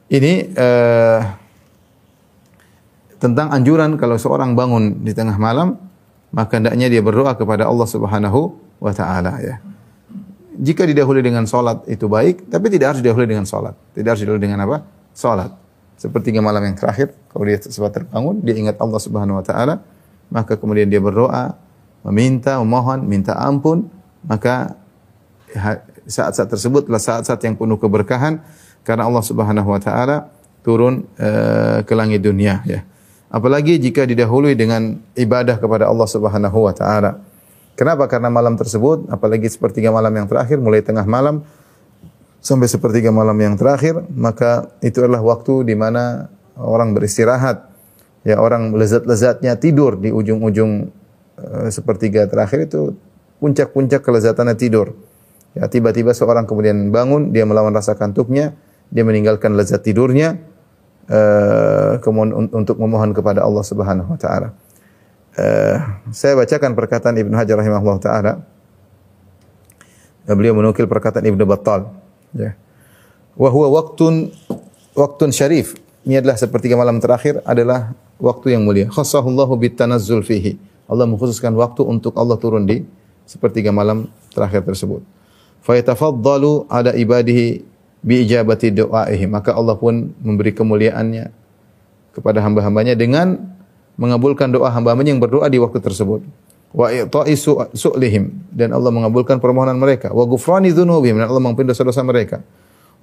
[0.08, 1.20] Ini uh,
[3.20, 5.76] tentang anjuran kalau seorang bangun di tengah malam
[6.32, 9.60] maka hendaknya dia berdoa kepada Allah Subhanahu wa taala ya.
[10.58, 13.78] Jika didahului dengan salat itu baik, tapi tidak harus didahului dengan salat.
[13.94, 14.82] Tidak harus didahului dengan apa?
[15.14, 15.54] Salat
[15.98, 19.82] sepertiga malam yang terakhir, kalau dia sempat terbangun, dia ingat Allah Subhanahu wa taala,
[20.30, 21.58] maka kemudian dia berdoa,
[22.06, 23.90] meminta, memohon, minta ampun,
[24.22, 24.78] maka
[26.06, 28.46] saat-saat tersebut saat-saat yang penuh keberkahan
[28.84, 30.30] karena Allah Subhanahu wa taala
[30.66, 32.84] turun uh, ke langit dunia ya.
[33.28, 37.24] Apalagi jika didahului dengan ibadah kepada Allah Subhanahu wa taala.
[37.78, 38.10] Kenapa?
[38.10, 41.46] Karena malam tersebut, apalagi sepertiga malam yang terakhir, mulai tengah malam
[42.42, 47.70] sampai sepertiga malam yang terakhir, maka itu adalah waktu di mana orang beristirahat.
[48.26, 50.90] Ya, orang lezat-lezatnya tidur di ujung-ujung
[51.38, 52.98] uh, sepertiga terakhir itu
[53.38, 54.98] puncak-puncak kelezatannya tidur.
[55.54, 58.58] Ya, tiba-tiba seorang kemudian bangun, dia melawan rasa kantuknya,
[58.92, 60.40] dia meninggalkan lezat tidurnya,
[61.12, 64.56] uh, kemudian untuk memohon kepada Allah Subhanahu wa taala.
[65.38, 65.78] Uh,
[66.10, 68.34] saya bacakan perkataan Ibnu Hajar rahimahullah taala.
[70.28, 71.88] Beliau menukil perkataan Ibnu Battal
[72.36, 72.60] Ya.
[73.38, 74.34] Wa huwa waktun
[74.98, 75.78] waktun syarif.
[76.04, 78.88] Ini adalah sepertiga malam terakhir adalah waktu yang mulia.
[78.92, 80.60] Khassahullahu bitanazzul fihi.
[80.88, 82.84] Allah mengkhususkan waktu untuk Allah turun di
[83.28, 85.04] sepertiga malam terakhir tersebut.
[85.60, 87.64] Fa yatafaddalu ada ibadihi
[88.08, 89.28] bi doaihi.
[89.28, 91.28] Maka Allah pun memberi kemuliaannya
[92.16, 93.36] kepada hamba-hambanya dengan
[94.00, 96.24] mengabulkan doa hamba-hambanya yang berdoa di waktu tersebut.
[96.72, 97.36] Wa i'ta'i
[97.76, 98.32] su'lihim.
[98.56, 100.16] Dan Allah mengabulkan permohonan mereka.
[100.16, 102.40] Wa ghufrani dzunubihim dan Allah mengampuni dosa-dosa mereka.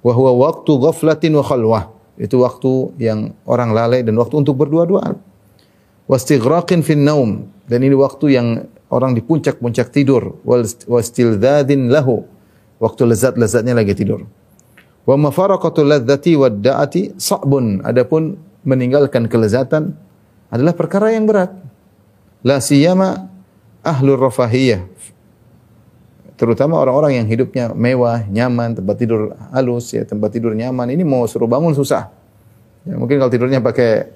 [0.01, 1.83] Wa huwa waqtu ghaflatin wa khalwah.
[2.17, 5.19] Itu waktu yang orang lalai dan waktu untuk berdua-duaan
[6.09, 7.45] wastighraqin fin naum.
[7.65, 8.47] Dan ini waktu yang
[8.89, 10.41] orang di puncak-puncak tidur.
[10.89, 12.25] Wastildzadin lahu.
[12.75, 14.27] Waktu lezat-lezatnya lagi tidur
[15.05, 19.93] wa mafaraqatul ladzati wad da'ati sa'bun adapun meninggalkan kelezatan
[20.49, 21.53] adalah perkara yang berat
[22.41, 23.29] la siyama
[23.85, 24.85] ahlur rafahiyah
[26.35, 30.91] terutama orang-orang yang hidupnya mewah, nyaman, tempat tidur halus ya, tempat tidur nyaman.
[30.91, 32.11] Ini mau suruh bangun susah.
[32.85, 34.11] Ya, mungkin kalau tidurnya pakai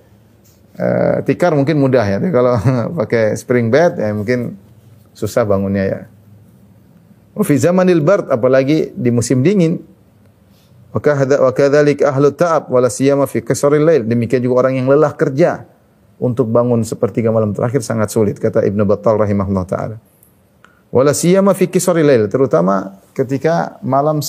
[0.78, 2.18] uh, tikar mungkin mudah ya.
[2.20, 2.54] Tapi kalau
[3.04, 4.60] pakai spring bed ya mungkin
[5.16, 6.00] susah bangunnya ya.
[7.40, 9.80] Fi zamanil apalagi di musim dingin.
[10.90, 14.04] Wa kadzalik ahlu ta'ab wala siyama fi kasril lail.
[14.10, 15.70] Demikian juga orang yang lelah kerja
[16.18, 19.98] untuk bangun sepertiga malam terakhir sangat sulit kata Ibnu Battal rahimahullah taala.
[20.90, 24.26] Wala siyama fi kisari lail, terutama ketika malam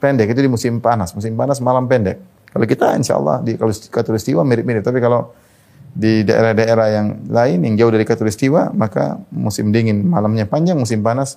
[0.00, 1.12] pendek itu di musim panas.
[1.12, 2.16] Musim panas malam pendek.
[2.48, 5.36] Kalau kita insyaallah di kalau katulistiwa mirip-mirip, tapi kalau
[5.92, 11.36] di daerah-daerah yang lain yang jauh dari katulistiwa maka musim dingin malamnya panjang, musim panas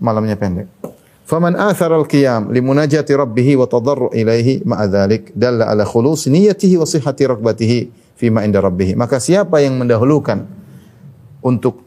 [0.00, 0.72] malamnya pendek.
[1.30, 6.82] Faman athara al-qiyam limunajati rabbih wa tadarru ilaihi ma'a dhalik dalla ala khulus niyyatihi wa
[6.82, 7.78] sihhati ragbatihi
[8.18, 8.98] fima inda rabbih.
[8.98, 10.42] Maka siapa yang mendahulukan
[11.38, 11.86] untuk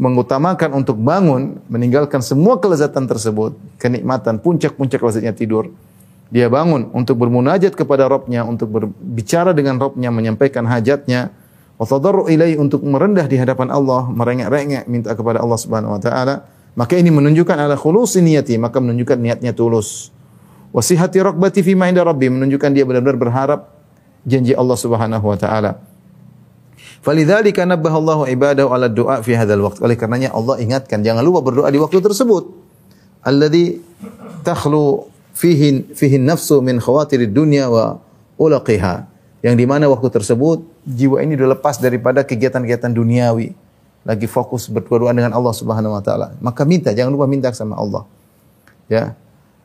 [0.00, 5.76] mengutamakan untuk bangun, meninggalkan semua kelezatan tersebut, kenikmatan, puncak-puncak lezatnya tidur.
[6.32, 11.28] Dia bangun untuk bermunajat kepada Rabbnya, untuk berbicara dengan Rabbnya, menyampaikan hajatnya.
[11.76, 16.48] Wa tadarru ilaihi untuk merendah di hadapan Allah, merengek-rengek minta kepada Allah Subhanahu wa taala.
[16.78, 20.14] Maka ini menunjukkan ala khulusi niyati, maka menunjukkan niatnya tulus.
[20.70, 23.60] Wasihati rakbati fima inda rabbi, menunjukkan dia benar-benar berharap
[24.22, 25.82] janji Allah Subhanahu wa taala.
[27.00, 29.80] Falidzalika nabbaha Allahu ibadahu ala du'a fi hadzal waqt.
[29.80, 32.52] Oleh karenanya Allah ingatkan jangan lupa berdoa di waktu tersebut.
[33.24, 33.80] Alladzi
[34.44, 37.98] takhlu fihi fihi nafsu min khawatir dunya wa
[38.36, 39.08] ulaqiha.
[39.40, 43.56] Yang di mana waktu tersebut jiwa ini sudah lepas daripada kegiatan-kegiatan duniawi.
[44.04, 46.32] Lagi fokus berdoa dengan Allah Subhanahu wa taala.
[46.40, 48.08] Maka minta, jangan lupa minta sama Allah.
[48.88, 49.14] Ya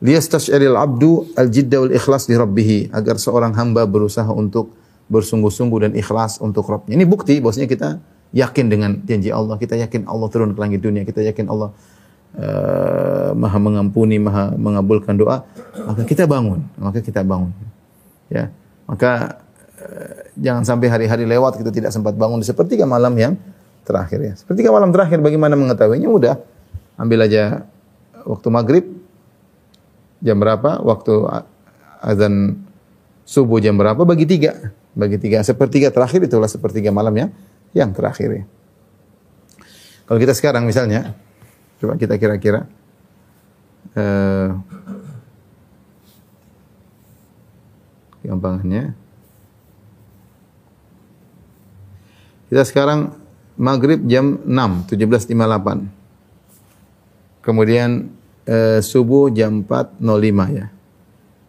[0.04, 4.76] liyastash'iril abdu al-jidda wal ikhlas li rabbih agar seorang hamba berusaha untuk
[5.06, 6.98] bersungguh-sungguh dan ikhlas untuk Rabbnya.
[6.98, 7.88] Ini bukti bahwasanya kita
[8.34, 11.70] yakin dengan janji Allah, kita yakin Allah turun ke langit dunia, kita yakin Allah
[12.36, 15.46] uh, Maha mengampuni, Maha mengabulkan doa,
[15.86, 17.54] maka kita bangun, maka kita bangun.
[18.26, 18.50] Ya.
[18.90, 19.38] Maka
[19.78, 23.38] uh, jangan sampai hari-hari lewat kita tidak sempat bangun sepertiga malam yang
[23.86, 24.34] terakhir ya.
[24.34, 26.10] Sepertiga malam terakhir bagaimana mengetahuinya?
[26.10, 26.36] Mudah.
[26.98, 27.70] Ambil aja
[28.26, 28.84] waktu maghrib
[30.18, 31.14] jam berapa, waktu
[32.02, 32.66] azan
[33.22, 34.74] subuh jam berapa, bagi tiga.
[34.98, 35.46] Bagi tiga.
[35.46, 37.30] Sepertiga terakhir itulah sepertiga malam yang
[37.70, 38.44] yang terakhir ya.
[40.06, 41.14] Kalau kita sekarang misalnya,
[41.78, 42.66] coba kita kira-kira
[43.94, 44.50] uh.
[52.50, 53.14] Kita sekarang
[53.56, 55.88] maghrib jam 6, 17.58.
[57.44, 58.08] Kemudian
[58.44, 60.68] eh, subuh jam 4.05 ya.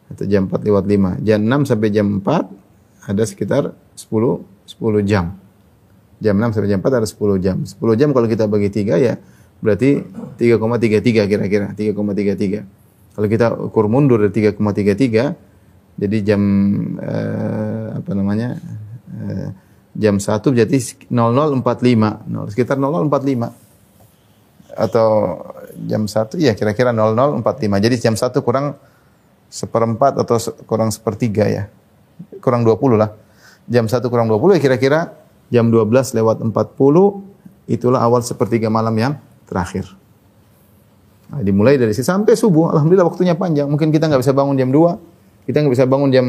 [0.08, 1.20] Atau jam 4 lewat 5.
[1.28, 2.48] Jam 6 sampai jam 4
[3.08, 5.36] ada sekitar 10 10 jam.
[6.18, 7.58] Jam 6 sampai jam 4 ada 10 jam.
[7.64, 9.16] 10 jam kalau kita bagi 3 ya
[9.58, 10.06] berarti
[10.38, 13.18] 3,33 kira-kira, 3,33.
[13.18, 15.34] Kalau kita ukur mundur dari 3,33
[15.98, 16.42] jadi jam
[17.02, 18.54] eh, apa namanya?
[19.18, 19.50] Eh,
[19.98, 20.78] jam 1 jadi
[21.10, 21.10] 0045,
[22.54, 23.50] sekitar 0045.
[24.78, 25.42] Atau
[25.90, 27.82] jam 1 ya kira-kira 0045.
[27.82, 28.78] Jadi jam 1 kurang
[29.50, 30.38] seperempat atau
[30.70, 31.64] kurang sepertiga ya.
[32.40, 33.10] Kurang 20 lah.
[33.66, 35.18] Jam 1 kurang 20 ya kira-kira
[35.50, 36.54] jam 12 lewat 40
[37.68, 39.14] itulah awal sepertiga malam yang
[39.50, 39.90] terakhir.
[41.28, 42.72] Nah, dimulai dari sini sampai subuh.
[42.72, 43.68] Alhamdulillah waktunya panjang.
[43.68, 46.28] Mungkin kita nggak bisa bangun jam 2, kita nggak bisa bangun jam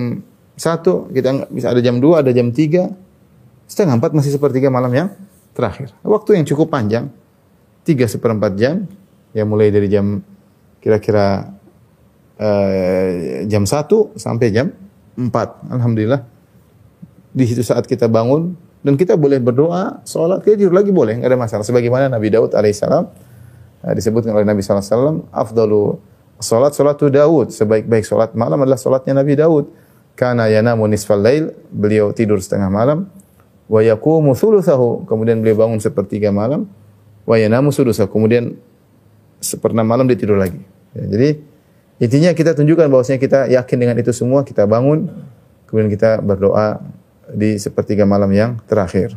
[0.58, 2.90] satu, kita nggak bisa ada jam dua, ada jam tiga,
[3.68, 5.08] setengah empat masih sepertiga malam yang
[5.52, 5.92] terakhir.
[6.00, 7.12] Waktu yang cukup panjang,
[7.84, 8.88] tiga seperempat jam,
[9.36, 10.24] ya mulai dari jam
[10.80, 11.52] kira-kira
[12.40, 13.08] uh,
[13.44, 14.72] jam satu sampai jam
[15.14, 15.68] empat.
[15.68, 16.24] Alhamdulillah.
[17.36, 21.28] Di situ saat kita bangun dan kita boleh berdoa, sholat, kita tidur lagi boleh, nggak
[21.28, 21.62] ada masalah.
[21.62, 23.04] Sebagaimana Nabi Daud alaihissalam
[23.84, 24.80] uh, disebutkan oleh Nabi saw.
[25.28, 26.08] Afdalu
[26.38, 29.74] Salat salatu Daud, sebaik-baik salat malam adalah salatnya Nabi Daud.
[30.14, 33.10] Kana yanamu nisfal lail, beliau tidur setengah malam.
[33.68, 34.32] Wa yaqumu
[35.04, 36.64] kemudian beliau bangun sepertiga malam.
[37.28, 37.68] Wa yanamu
[38.08, 38.56] kemudian
[39.38, 40.58] seperempat malam dia tidur lagi.
[40.96, 41.28] Ya, jadi
[42.00, 45.12] intinya kita tunjukkan bahwasanya kita yakin dengan itu semua, kita bangun,
[45.68, 46.80] kemudian kita berdoa
[47.28, 49.14] di sepertiga malam yang terakhir.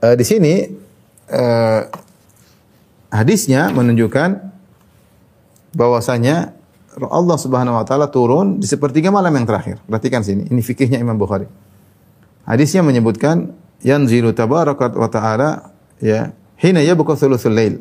[0.00, 0.72] Uh, di sini
[1.28, 1.84] uh,
[3.12, 4.40] hadisnya menunjukkan
[5.76, 6.56] bahwasanya
[6.94, 9.82] Allah Subhanahu wa taala turun di sepertiga malam yang terakhir.
[9.84, 11.63] Perhatikan sini, ini fikihnya Imam Bukhari.
[12.44, 17.74] Hadisnya menyebutkan yanzilu tabaraka wa taala ya hina yabqa thuluthul lail.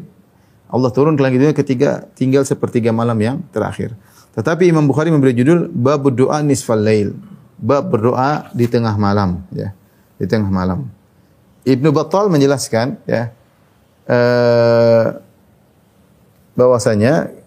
[0.74, 3.94] Allah turun ke langit dunia ketika tinggal sepertiga malam yang terakhir.
[4.34, 7.14] Tetapi Imam Bukhari memberi judul bab doa nisfal lail.
[7.62, 9.72] Bab berdoa di tengah malam ya.
[10.18, 10.90] Di tengah malam.
[11.64, 13.32] Ibnu Battal menjelaskan ya
[14.10, 15.22] uh,
[16.58, 17.43] bahwasanya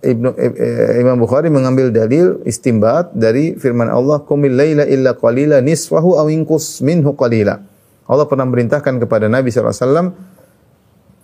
[0.00, 6.16] Ibnu eh, Imam Bukhari mengambil dalil istimbat dari firman Allah qumil laila illa qalila nisfahu
[6.16, 7.60] aw inqus minhu qalila.
[8.08, 10.16] Allah pernah merintahkan kepada Nabi SAW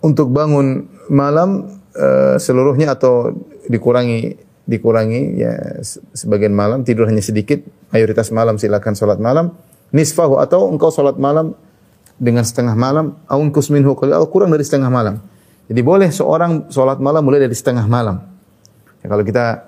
[0.05, 3.35] untuk bangun malam uh, seluruhnya atau
[3.67, 5.83] dikurangi dikurangi ya
[6.15, 7.59] sebagian malam tidur hanya sedikit
[7.91, 9.51] mayoritas malam silakan salat malam
[9.91, 11.57] nisfahu atau engkau salat malam
[12.17, 15.21] dengan setengah malam, aun kusminhu qalil, kurang dari setengah malam.
[15.69, 18.36] Jadi boleh seorang sholat malam mulai dari setengah malam.
[19.03, 19.67] Ya, kalau kita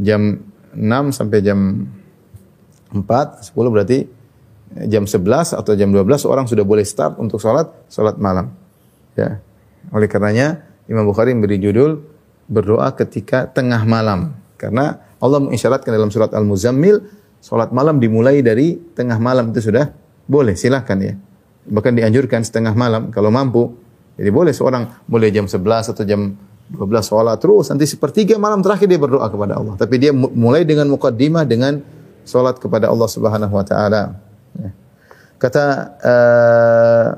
[0.00, 0.42] jam
[0.72, 1.88] 6 sampai jam
[2.92, 3.98] 4, 10 berarti
[4.88, 8.52] jam 11 atau jam 12 orang sudah boleh start untuk sholat, sholat malam.
[9.18, 9.42] Ya.
[9.92, 12.00] Oleh karenanya Imam Bukhari memberi judul
[12.48, 14.38] berdoa ketika tengah malam.
[14.56, 17.02] Karena Allah mengisyaratkan dalam surat Al-Muzammil,
[17.42, 19.90] sholat malam dimulai dari tengah malam itu sudah
[20.30, 21.14] boleh, silakan ya
[21.68, 23.78] bahkan dianjurkan setengah malam kalau mampu.
[24.18, 26.36] Jadi boleh seorang mulai jam 11 atau jam
[26.72, 29.76] 12 sholat terus nanti sepertiga malam terakhir dia berdoa kepada Allah.
[29.76, 31.84] Tapi dia mulai dengan mukaddimah dengan
[32.24, 34.16] sholat kepada Allah Subhanahu wa taala.
[34.56, 34.70] Ya.
[35.36, 35.64] Kata
[36.00, 37.08] uh,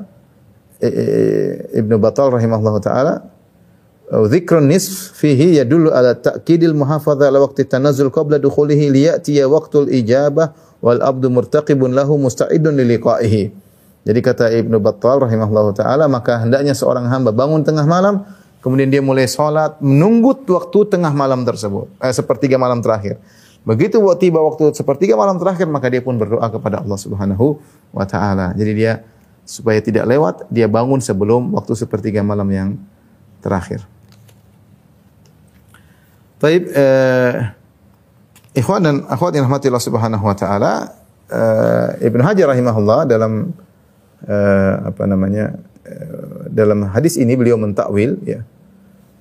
[1.71, 3.13] Ibnu Battal rahimahullah taala
[4.05, 10.53] Dzikrun nisf fihi yadullu ala ta'kidil muhafadzah ala waqti tanazzul qabla dukhulihi liya'tiya waqtul ijabah
[10.77, 13.49] wal abdu murtaqibun lahu musta'idun liliqa'ihi.
[14.05, 18.21] Jadi kata Ibnu Battal rahimahullah taala maka hendaknya seorang hamba bangun tengah malam
[18.65, 23.21] kemudian dia mulai sholat menunggu waktu tengah malam tersebut eh, sepertiga malam terakhir.
[23.61, 27.61] Begitu tiba waktu sepertiga malam terakhir maka dia pun berdoa kepada Allah Subhanahu
[27.93, 28.57] wa taala.
[28.57, 29.05] Jadi dia
[29.45, 32.69] supaya tidak lewat dia bangun sebelum waktu sepertiga malam yang
[33.45, 33.85] terakhir.
[36.41, 37.53] Taib eh,
[38.57, 40.73] ikhwan dan akhwat yang rahmati Allah Subhanahu wa taala
[41.29, 43.53] eh, Ibnu Hajar rahimahullah dalam
[44.23, 48.41] uh, apa namanya uh, dalam hadis ini beliau mentakwil ya.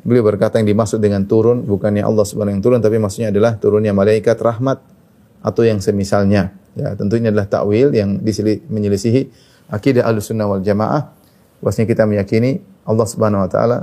[0.04, 3.96] Beliau berkata yang dimaksud dengan turun bukannya Allah Subhanahu yang turun tapi maksudnya adalah turunnya
[3.96, 4.84] malaikat rahmat
[5.40, 8.18] atau yang semisalnya Ya, tentu ini adalah takwil yang
[8.66, 9.30] menyelisihi
[9.70, 11.14] akidah Ahlussunnah wal Jamaah.
[11.62, 13.78] Bahwasanya kita meyakini Allah Subhanahu wa taala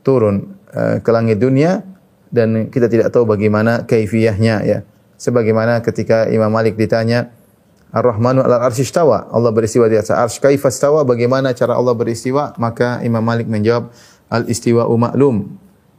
[0.00, 1.84] turun eh, ke langit dunia
[2.32, 4.78] dan kita tidak tahu bagaimana kaifiyahnya ya.
[5.20, 7.28] Sebagaimana ketika Imam Malik ditanya
[7.92, 9.28] Ar-Rahmanu 'alal arsy istawa.
[9.28, 10.40] Allah beristiwa di atas arsy.
[10.40, 11.04] Kaifa istawa?
[11.04, 12.56] Bagaimana cara Allah beristiwa?
[12.56, 13.92] Maka Imam Malik menjawab
[14.30, 15.50] al-istiwa'u ma'lum.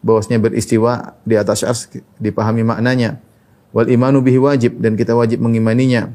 [0.01, 3.21] Bahwasanya beristiwa di atas arsy dipahami maknanya.
[3.69, 6.09] Wal imanu bihi wajib dan kita wajib mengimaninya.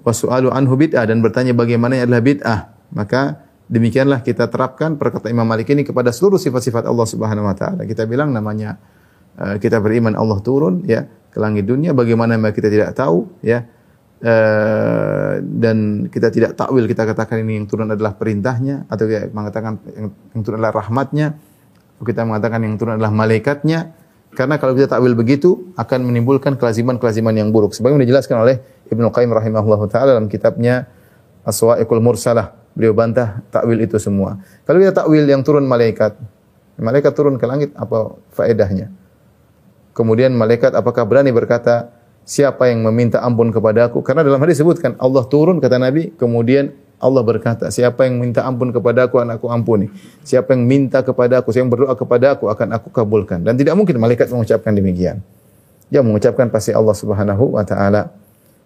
[0.00, 2.72] Wasu'alu anhu bid'ah dan bertanya bagaimana adalah bid'ah.
[2.96, 7.84] Maka demikianlah kita terapkan perkataan Imam Malik ini kepada seluruh sifat-sifat Allah Subhanahu wa taala.
[7.84, 8.80] Kita bilang namanya
[9.36, 13.62] eh, kita beriman Allah turun ya ke langit dunia bagaimana kita tidak tahu ya
[14.20, 19.80] Eh, dan kita tidak takwil kita katakan ini yang turun adalah perintahnya atau kita mengatakan
[19.96, 21.40] yang, yang turun adalah rahmatnya
[21.96, 23.96] atau kita mengatakan yang turun adalah malaikatnya.
[24.36, 27.72] Karena kalau kita takwil begitu akan menimbulkan kelaziman-kelaziman yang buruk.
[27.72, 28.60] Sebagaimana dijelaskan oleh
[28.92, 30.84] Ibnu Qayyim rahimahullah taala dalam kitabnya
[31.42, 32.54] Aswa'iqul Mursalah.
[32.76, 34.36] Beliau bantah takwil itu semua.
[34.68, 36.14] Kalau kita takwil yang turun malaikat
[36.76, 38.92] malaikat turun ke langit apa faedahnya?
[39.96, 41.88] Kemudian malaikat apakah berani berkata
[42.24, 47.24] siapa yang meminta ampun kepadaku karena dalam hadis disebutkan Allah turun kata Nabi kemudian Allah
[47.24, 49.88] berkata siapa yang minta ampun kepadaku akan aku ampuni
[50.22, 54.28] siapa yang minta kepadaku siapa yang berdoa kepadaku akan aku kabulkan dan tidak mungkin malaikat
[54.28, 55.24] mengucapkan demikian
[55.90, 58.12] dia mengucapkan pasti Allah Subhanahu wa taala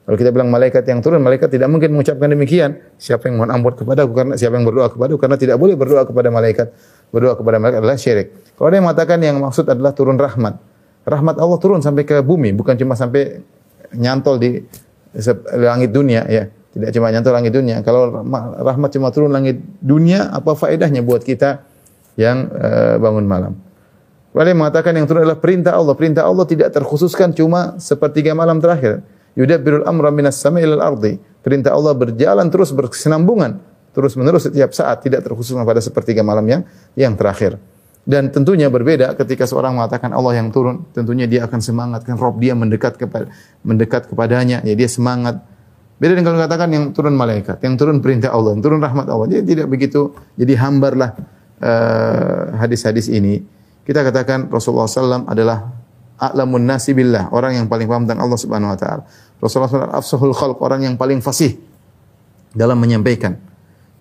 [0.04, 2.76] kalau kita bilang malaikat yang turun, malaikat tidak mungkin mengucapkan demikian.
[3.00, 6.28] Siapa yang mohon ampun kepadaku karena siapa yang berdoa kepadaku karena tidak boleh berdoa kepada
[6.28, 6.68] malaikat.
[7.08, 8.28] Berdoa kepada malaikat adalah syirik.
[8.52, 10.60] Kalau ada yang mengatakan yang maksud adalah turun rahmat.
[11.04, 13.44] Rahmat Allah turun sampai ke bumi, bukan cuma sampai
[13.92, 14.60] nyantol di
[15.54, 16.48] langit dunia ya.
[16.74, 17.86] Tidak cuma nyantol langit dunia.
[17.86, 18.10] Kalau
[18.58, 21.62] rahmat cuma turun langit dunia, apa faedahnya buat kita
[22.18, 23.54] yang uh, bangun malam?
[24.34, 25.94] Ada mengatakan yang turun adalah perintah Allah.
[25.94, 29.06] Perintah Allah tidak terkhususkan cuma sepertiga malam terakhir.
[29.38, 31.14] Yudabbirul amra minas sama'i ilal ardi.
[31.46, 33.62] Perintah Allah berjalan terus berkesinambungan,
[33.94, 36.62] terus menerus setiap saat, tidak terkhusus pada sepertiga malam yang
[36.98, 37.54] yang terakhir.
[38.04, 42.36] Dan tentunya berbeda ketika seorang mengatakan Allah yang turun, tentunya dia akan semangat kan Rob
[42.36, 43.32] dia mendekat kepada
[43.64, 45.40] mendekat kepadanya, ya dia semangat.
[45.96, 49.24] Beda dengan kalau katakan yang turun malaikat, yang turun perintah Allah, yang turun rahmat Allah.
[49.32, 50.12] Dia tidak begitu.
[50.36, 51.16] Jadi hambarlah
[51.64, 53.40] uh, hadis-hadis ini.
[53.88, 55.72] Kita katakan Rasulullah SAW adalah
[56.20, 59.02] a'lamun nasi billah, orang yang paling paham tentang Allah Subhanahu wa taala.
[59.40, 61.56] Rasulullah SAW afsahul khalq, orang yang paling fasih
[62.52, 63.40] dalam menyampaikan.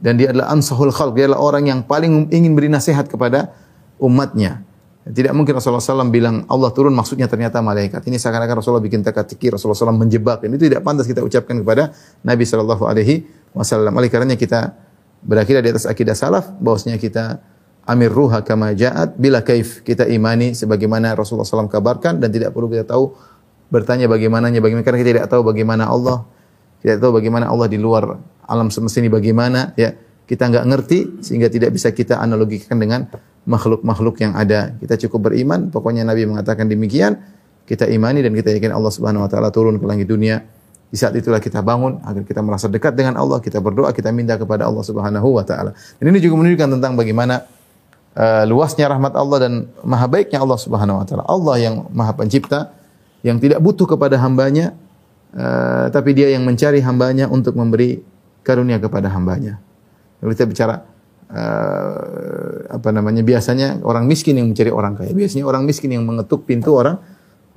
[0.04, 3.56] Dan dia adalah ansahul khalq, dia adalah orang yang paling ingin beri nasihat kepada
[4.04, 4.68] umatnya.
[5.04, 8.08] Tidak mungkin Rasulullah SAW bilang Allah turun maksudnya ternyata malaikat.
[8.08, 10.47] Ini seakan-akan Rasulullah bikin teka-teki, Rasulullah SAW menjebak.
[10.47, 11.91] Itu tidak pantas kita ucapkan kepada
[12.24, 13.91] Nabi Shallallahu Alaihi Wasallam.
[13.99, 14.72] Oleh karenanya kita
[15.20, 17.43] berakhir di atas akidah salaf, bahwasanya kita
[17.84, 22.72] amir ruha kama ja'at bila kaif kita imani sebagaimana Rasulullah SAW kabarkan dan tidak perlu
[22.72, 23.12] kita tahu
[23.68, 26.24] bertanya bagaimananya bagaimana karena kita tidak tahu bagaimana Allah
[26.80, 31.51] tidak tahu bagaimana Allah di luar alam semesta ini bagaimana ya kita nggak ngerti sehingga
[31.51, 33.07] tidak bisa kita analogikan dengan
[33.43, 34.76] makhluk-makhluk yang ada.
[34.80, 37.19] Kita cukup beriman, pokoknya Nabi mengatakan demikian,
[37.67, 40.43] kita imani dan kita yakin Allah Subhanahu wa taala turun ke langit dunia.
[40.93, 44.38] Di saat itulah kita bangun agar kita merasa dekat dengan Allah, kita berdoa, kita minta
[44.38, 45.74] kepada Allah Subhanahu wa taala.
[45.97, 47.43] Dan ini juga menunjukkan tentang bagaimana
[48.13, 51.24] uh, luasnya rahmat Allah dan maha baiknya Allah Subhanahu wa taala.
[51.26, 52.71] Allah yang maha pencipta
[53.26, 54.76] yang tidak butuh kepada hambanya
[55.34, 57.99] uh, tapi dia yang mencari hambanya untuk memberi
[58.45, 59.59] karunia kepada hambanya.
[60.24, 60.80] Kalau kita bicara
[61.28, 65.11] uh, apa namanya biasanya orang miskin yang mencari orang kaya.
[65.11, 66.95] Biasanya orang miskin yang mengetuk pintu orang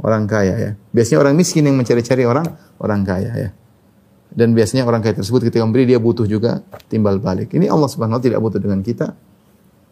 [0.02, 0.70] orang kaya ya.
[0.90, 2.42] Biasanya orang miskin yang mencari-cari orang
[2.82, 3.50] orang kaya ya.
[4.34, 6.58] Dan biasanya orang kaya tersebut ketika memberi dia butuh juga
[6.90, 7.54] timbal balik.
[7.54, 9.14] Ini Allah Subhanahu wa taala tidak butuh dengan kita.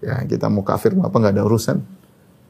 [0.03, 1.79] Ya, kita mau kafir mau apa enggak ada urusan.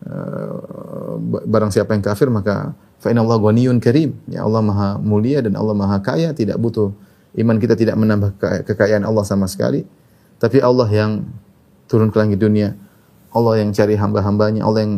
[0.08, 4.16] Uh, barang siapa yang kafir maka fa Allah ghaniyun karim.
[4.24, 6.96] Ya Allah Maha mulia dan Allah Maha kaya, tidak butuh
[7.36, 9.84] iman kita tidak menambah kekayaan Allah sama sekali.
[10.45, 11.24] Tapi Allah yang
[11.88, 12.76] turun ke langit dunia.
[13.32, 14.95] Allah yang cari hamba-hambanya, Allah yang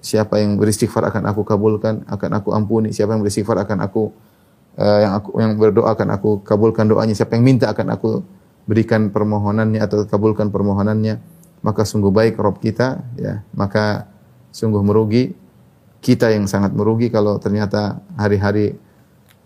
[0.00, 2.96] siapa yang beristighfar akan aku kabulkan, akan aku ampuni.
[2.96, 4.08] Siapa yang beristighfar akan aku
[4.80, 7.12] uh, yang aku yang berdoa akan aku kabulkan doanya.
[7.12, 8.24] Siapa yang minta akan aku
[8.64, 11.20] berikan permohonannya atau kabulkan permohonannya.
[11.60, 13.44] Maka sungguh baik Rob kita, ya.
[13.52, 14.08] Maka
[14.48, 15.36] sungguh merugi
[16.00, 18.80] kita yang sangat merugi kalau ternyata hari-hari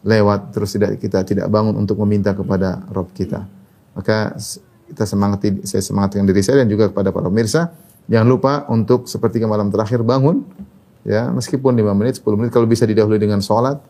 [0.06, 3.50] lewat terus tidak kita tidak bangun untuk meminta kepada Rob kita.
[3.94, 4.34] Maka
[4.90, 7.72] kita semangati, saya semangatkan diri saya dan juga kepada para pemirsa.
[8.10, 10.44] Jangan lupa untuk seperti malam terakhir bangun,
[11.08, 13.80] ya meskipun 5 menit, 10 menit, kalau bisa didahului dengan sholat,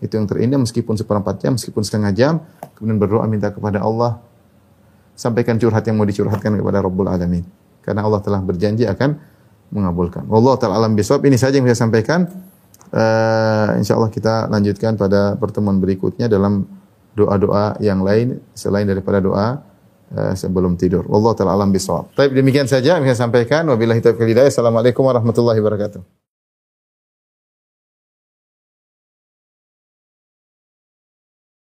[0.00, 2.40] itu yang terindah meskipun seperempat jam, meskipun setengah jam,
[2.78, 4.22] kemudian berdoa minta kepada Allah,
[5.18, 7.44] sampaikan curhat yang mau dicurhatkan kepada Rabbul Alamin.
[7.82, 9.18] Karena Allah telah berjanji akan
[9.74, 10.24] mengabulkan.
[10.30, 12.24] Allah ta'ala alam bisawab, ini saja yang saya sampaikan.
[12.88, 16.64] Uh, insya Allah kita lanjutkan pada pertemuan berikutnya dalam
[17.16, 19.60] doa-doa yang lain selain daripada doa
[20.12, 21.06] uh, sebelum tidur.
[21.08, 22.12] Allah taala alam bisawab.
[22.18, 23.64] Baik, demikian saja yang saya sampaikan.
[23.68, 24.50] Wabillahi taufiq hidayah.
[24.50, 26.17] Assalamualaikum warahmatullahi wabarakatuh.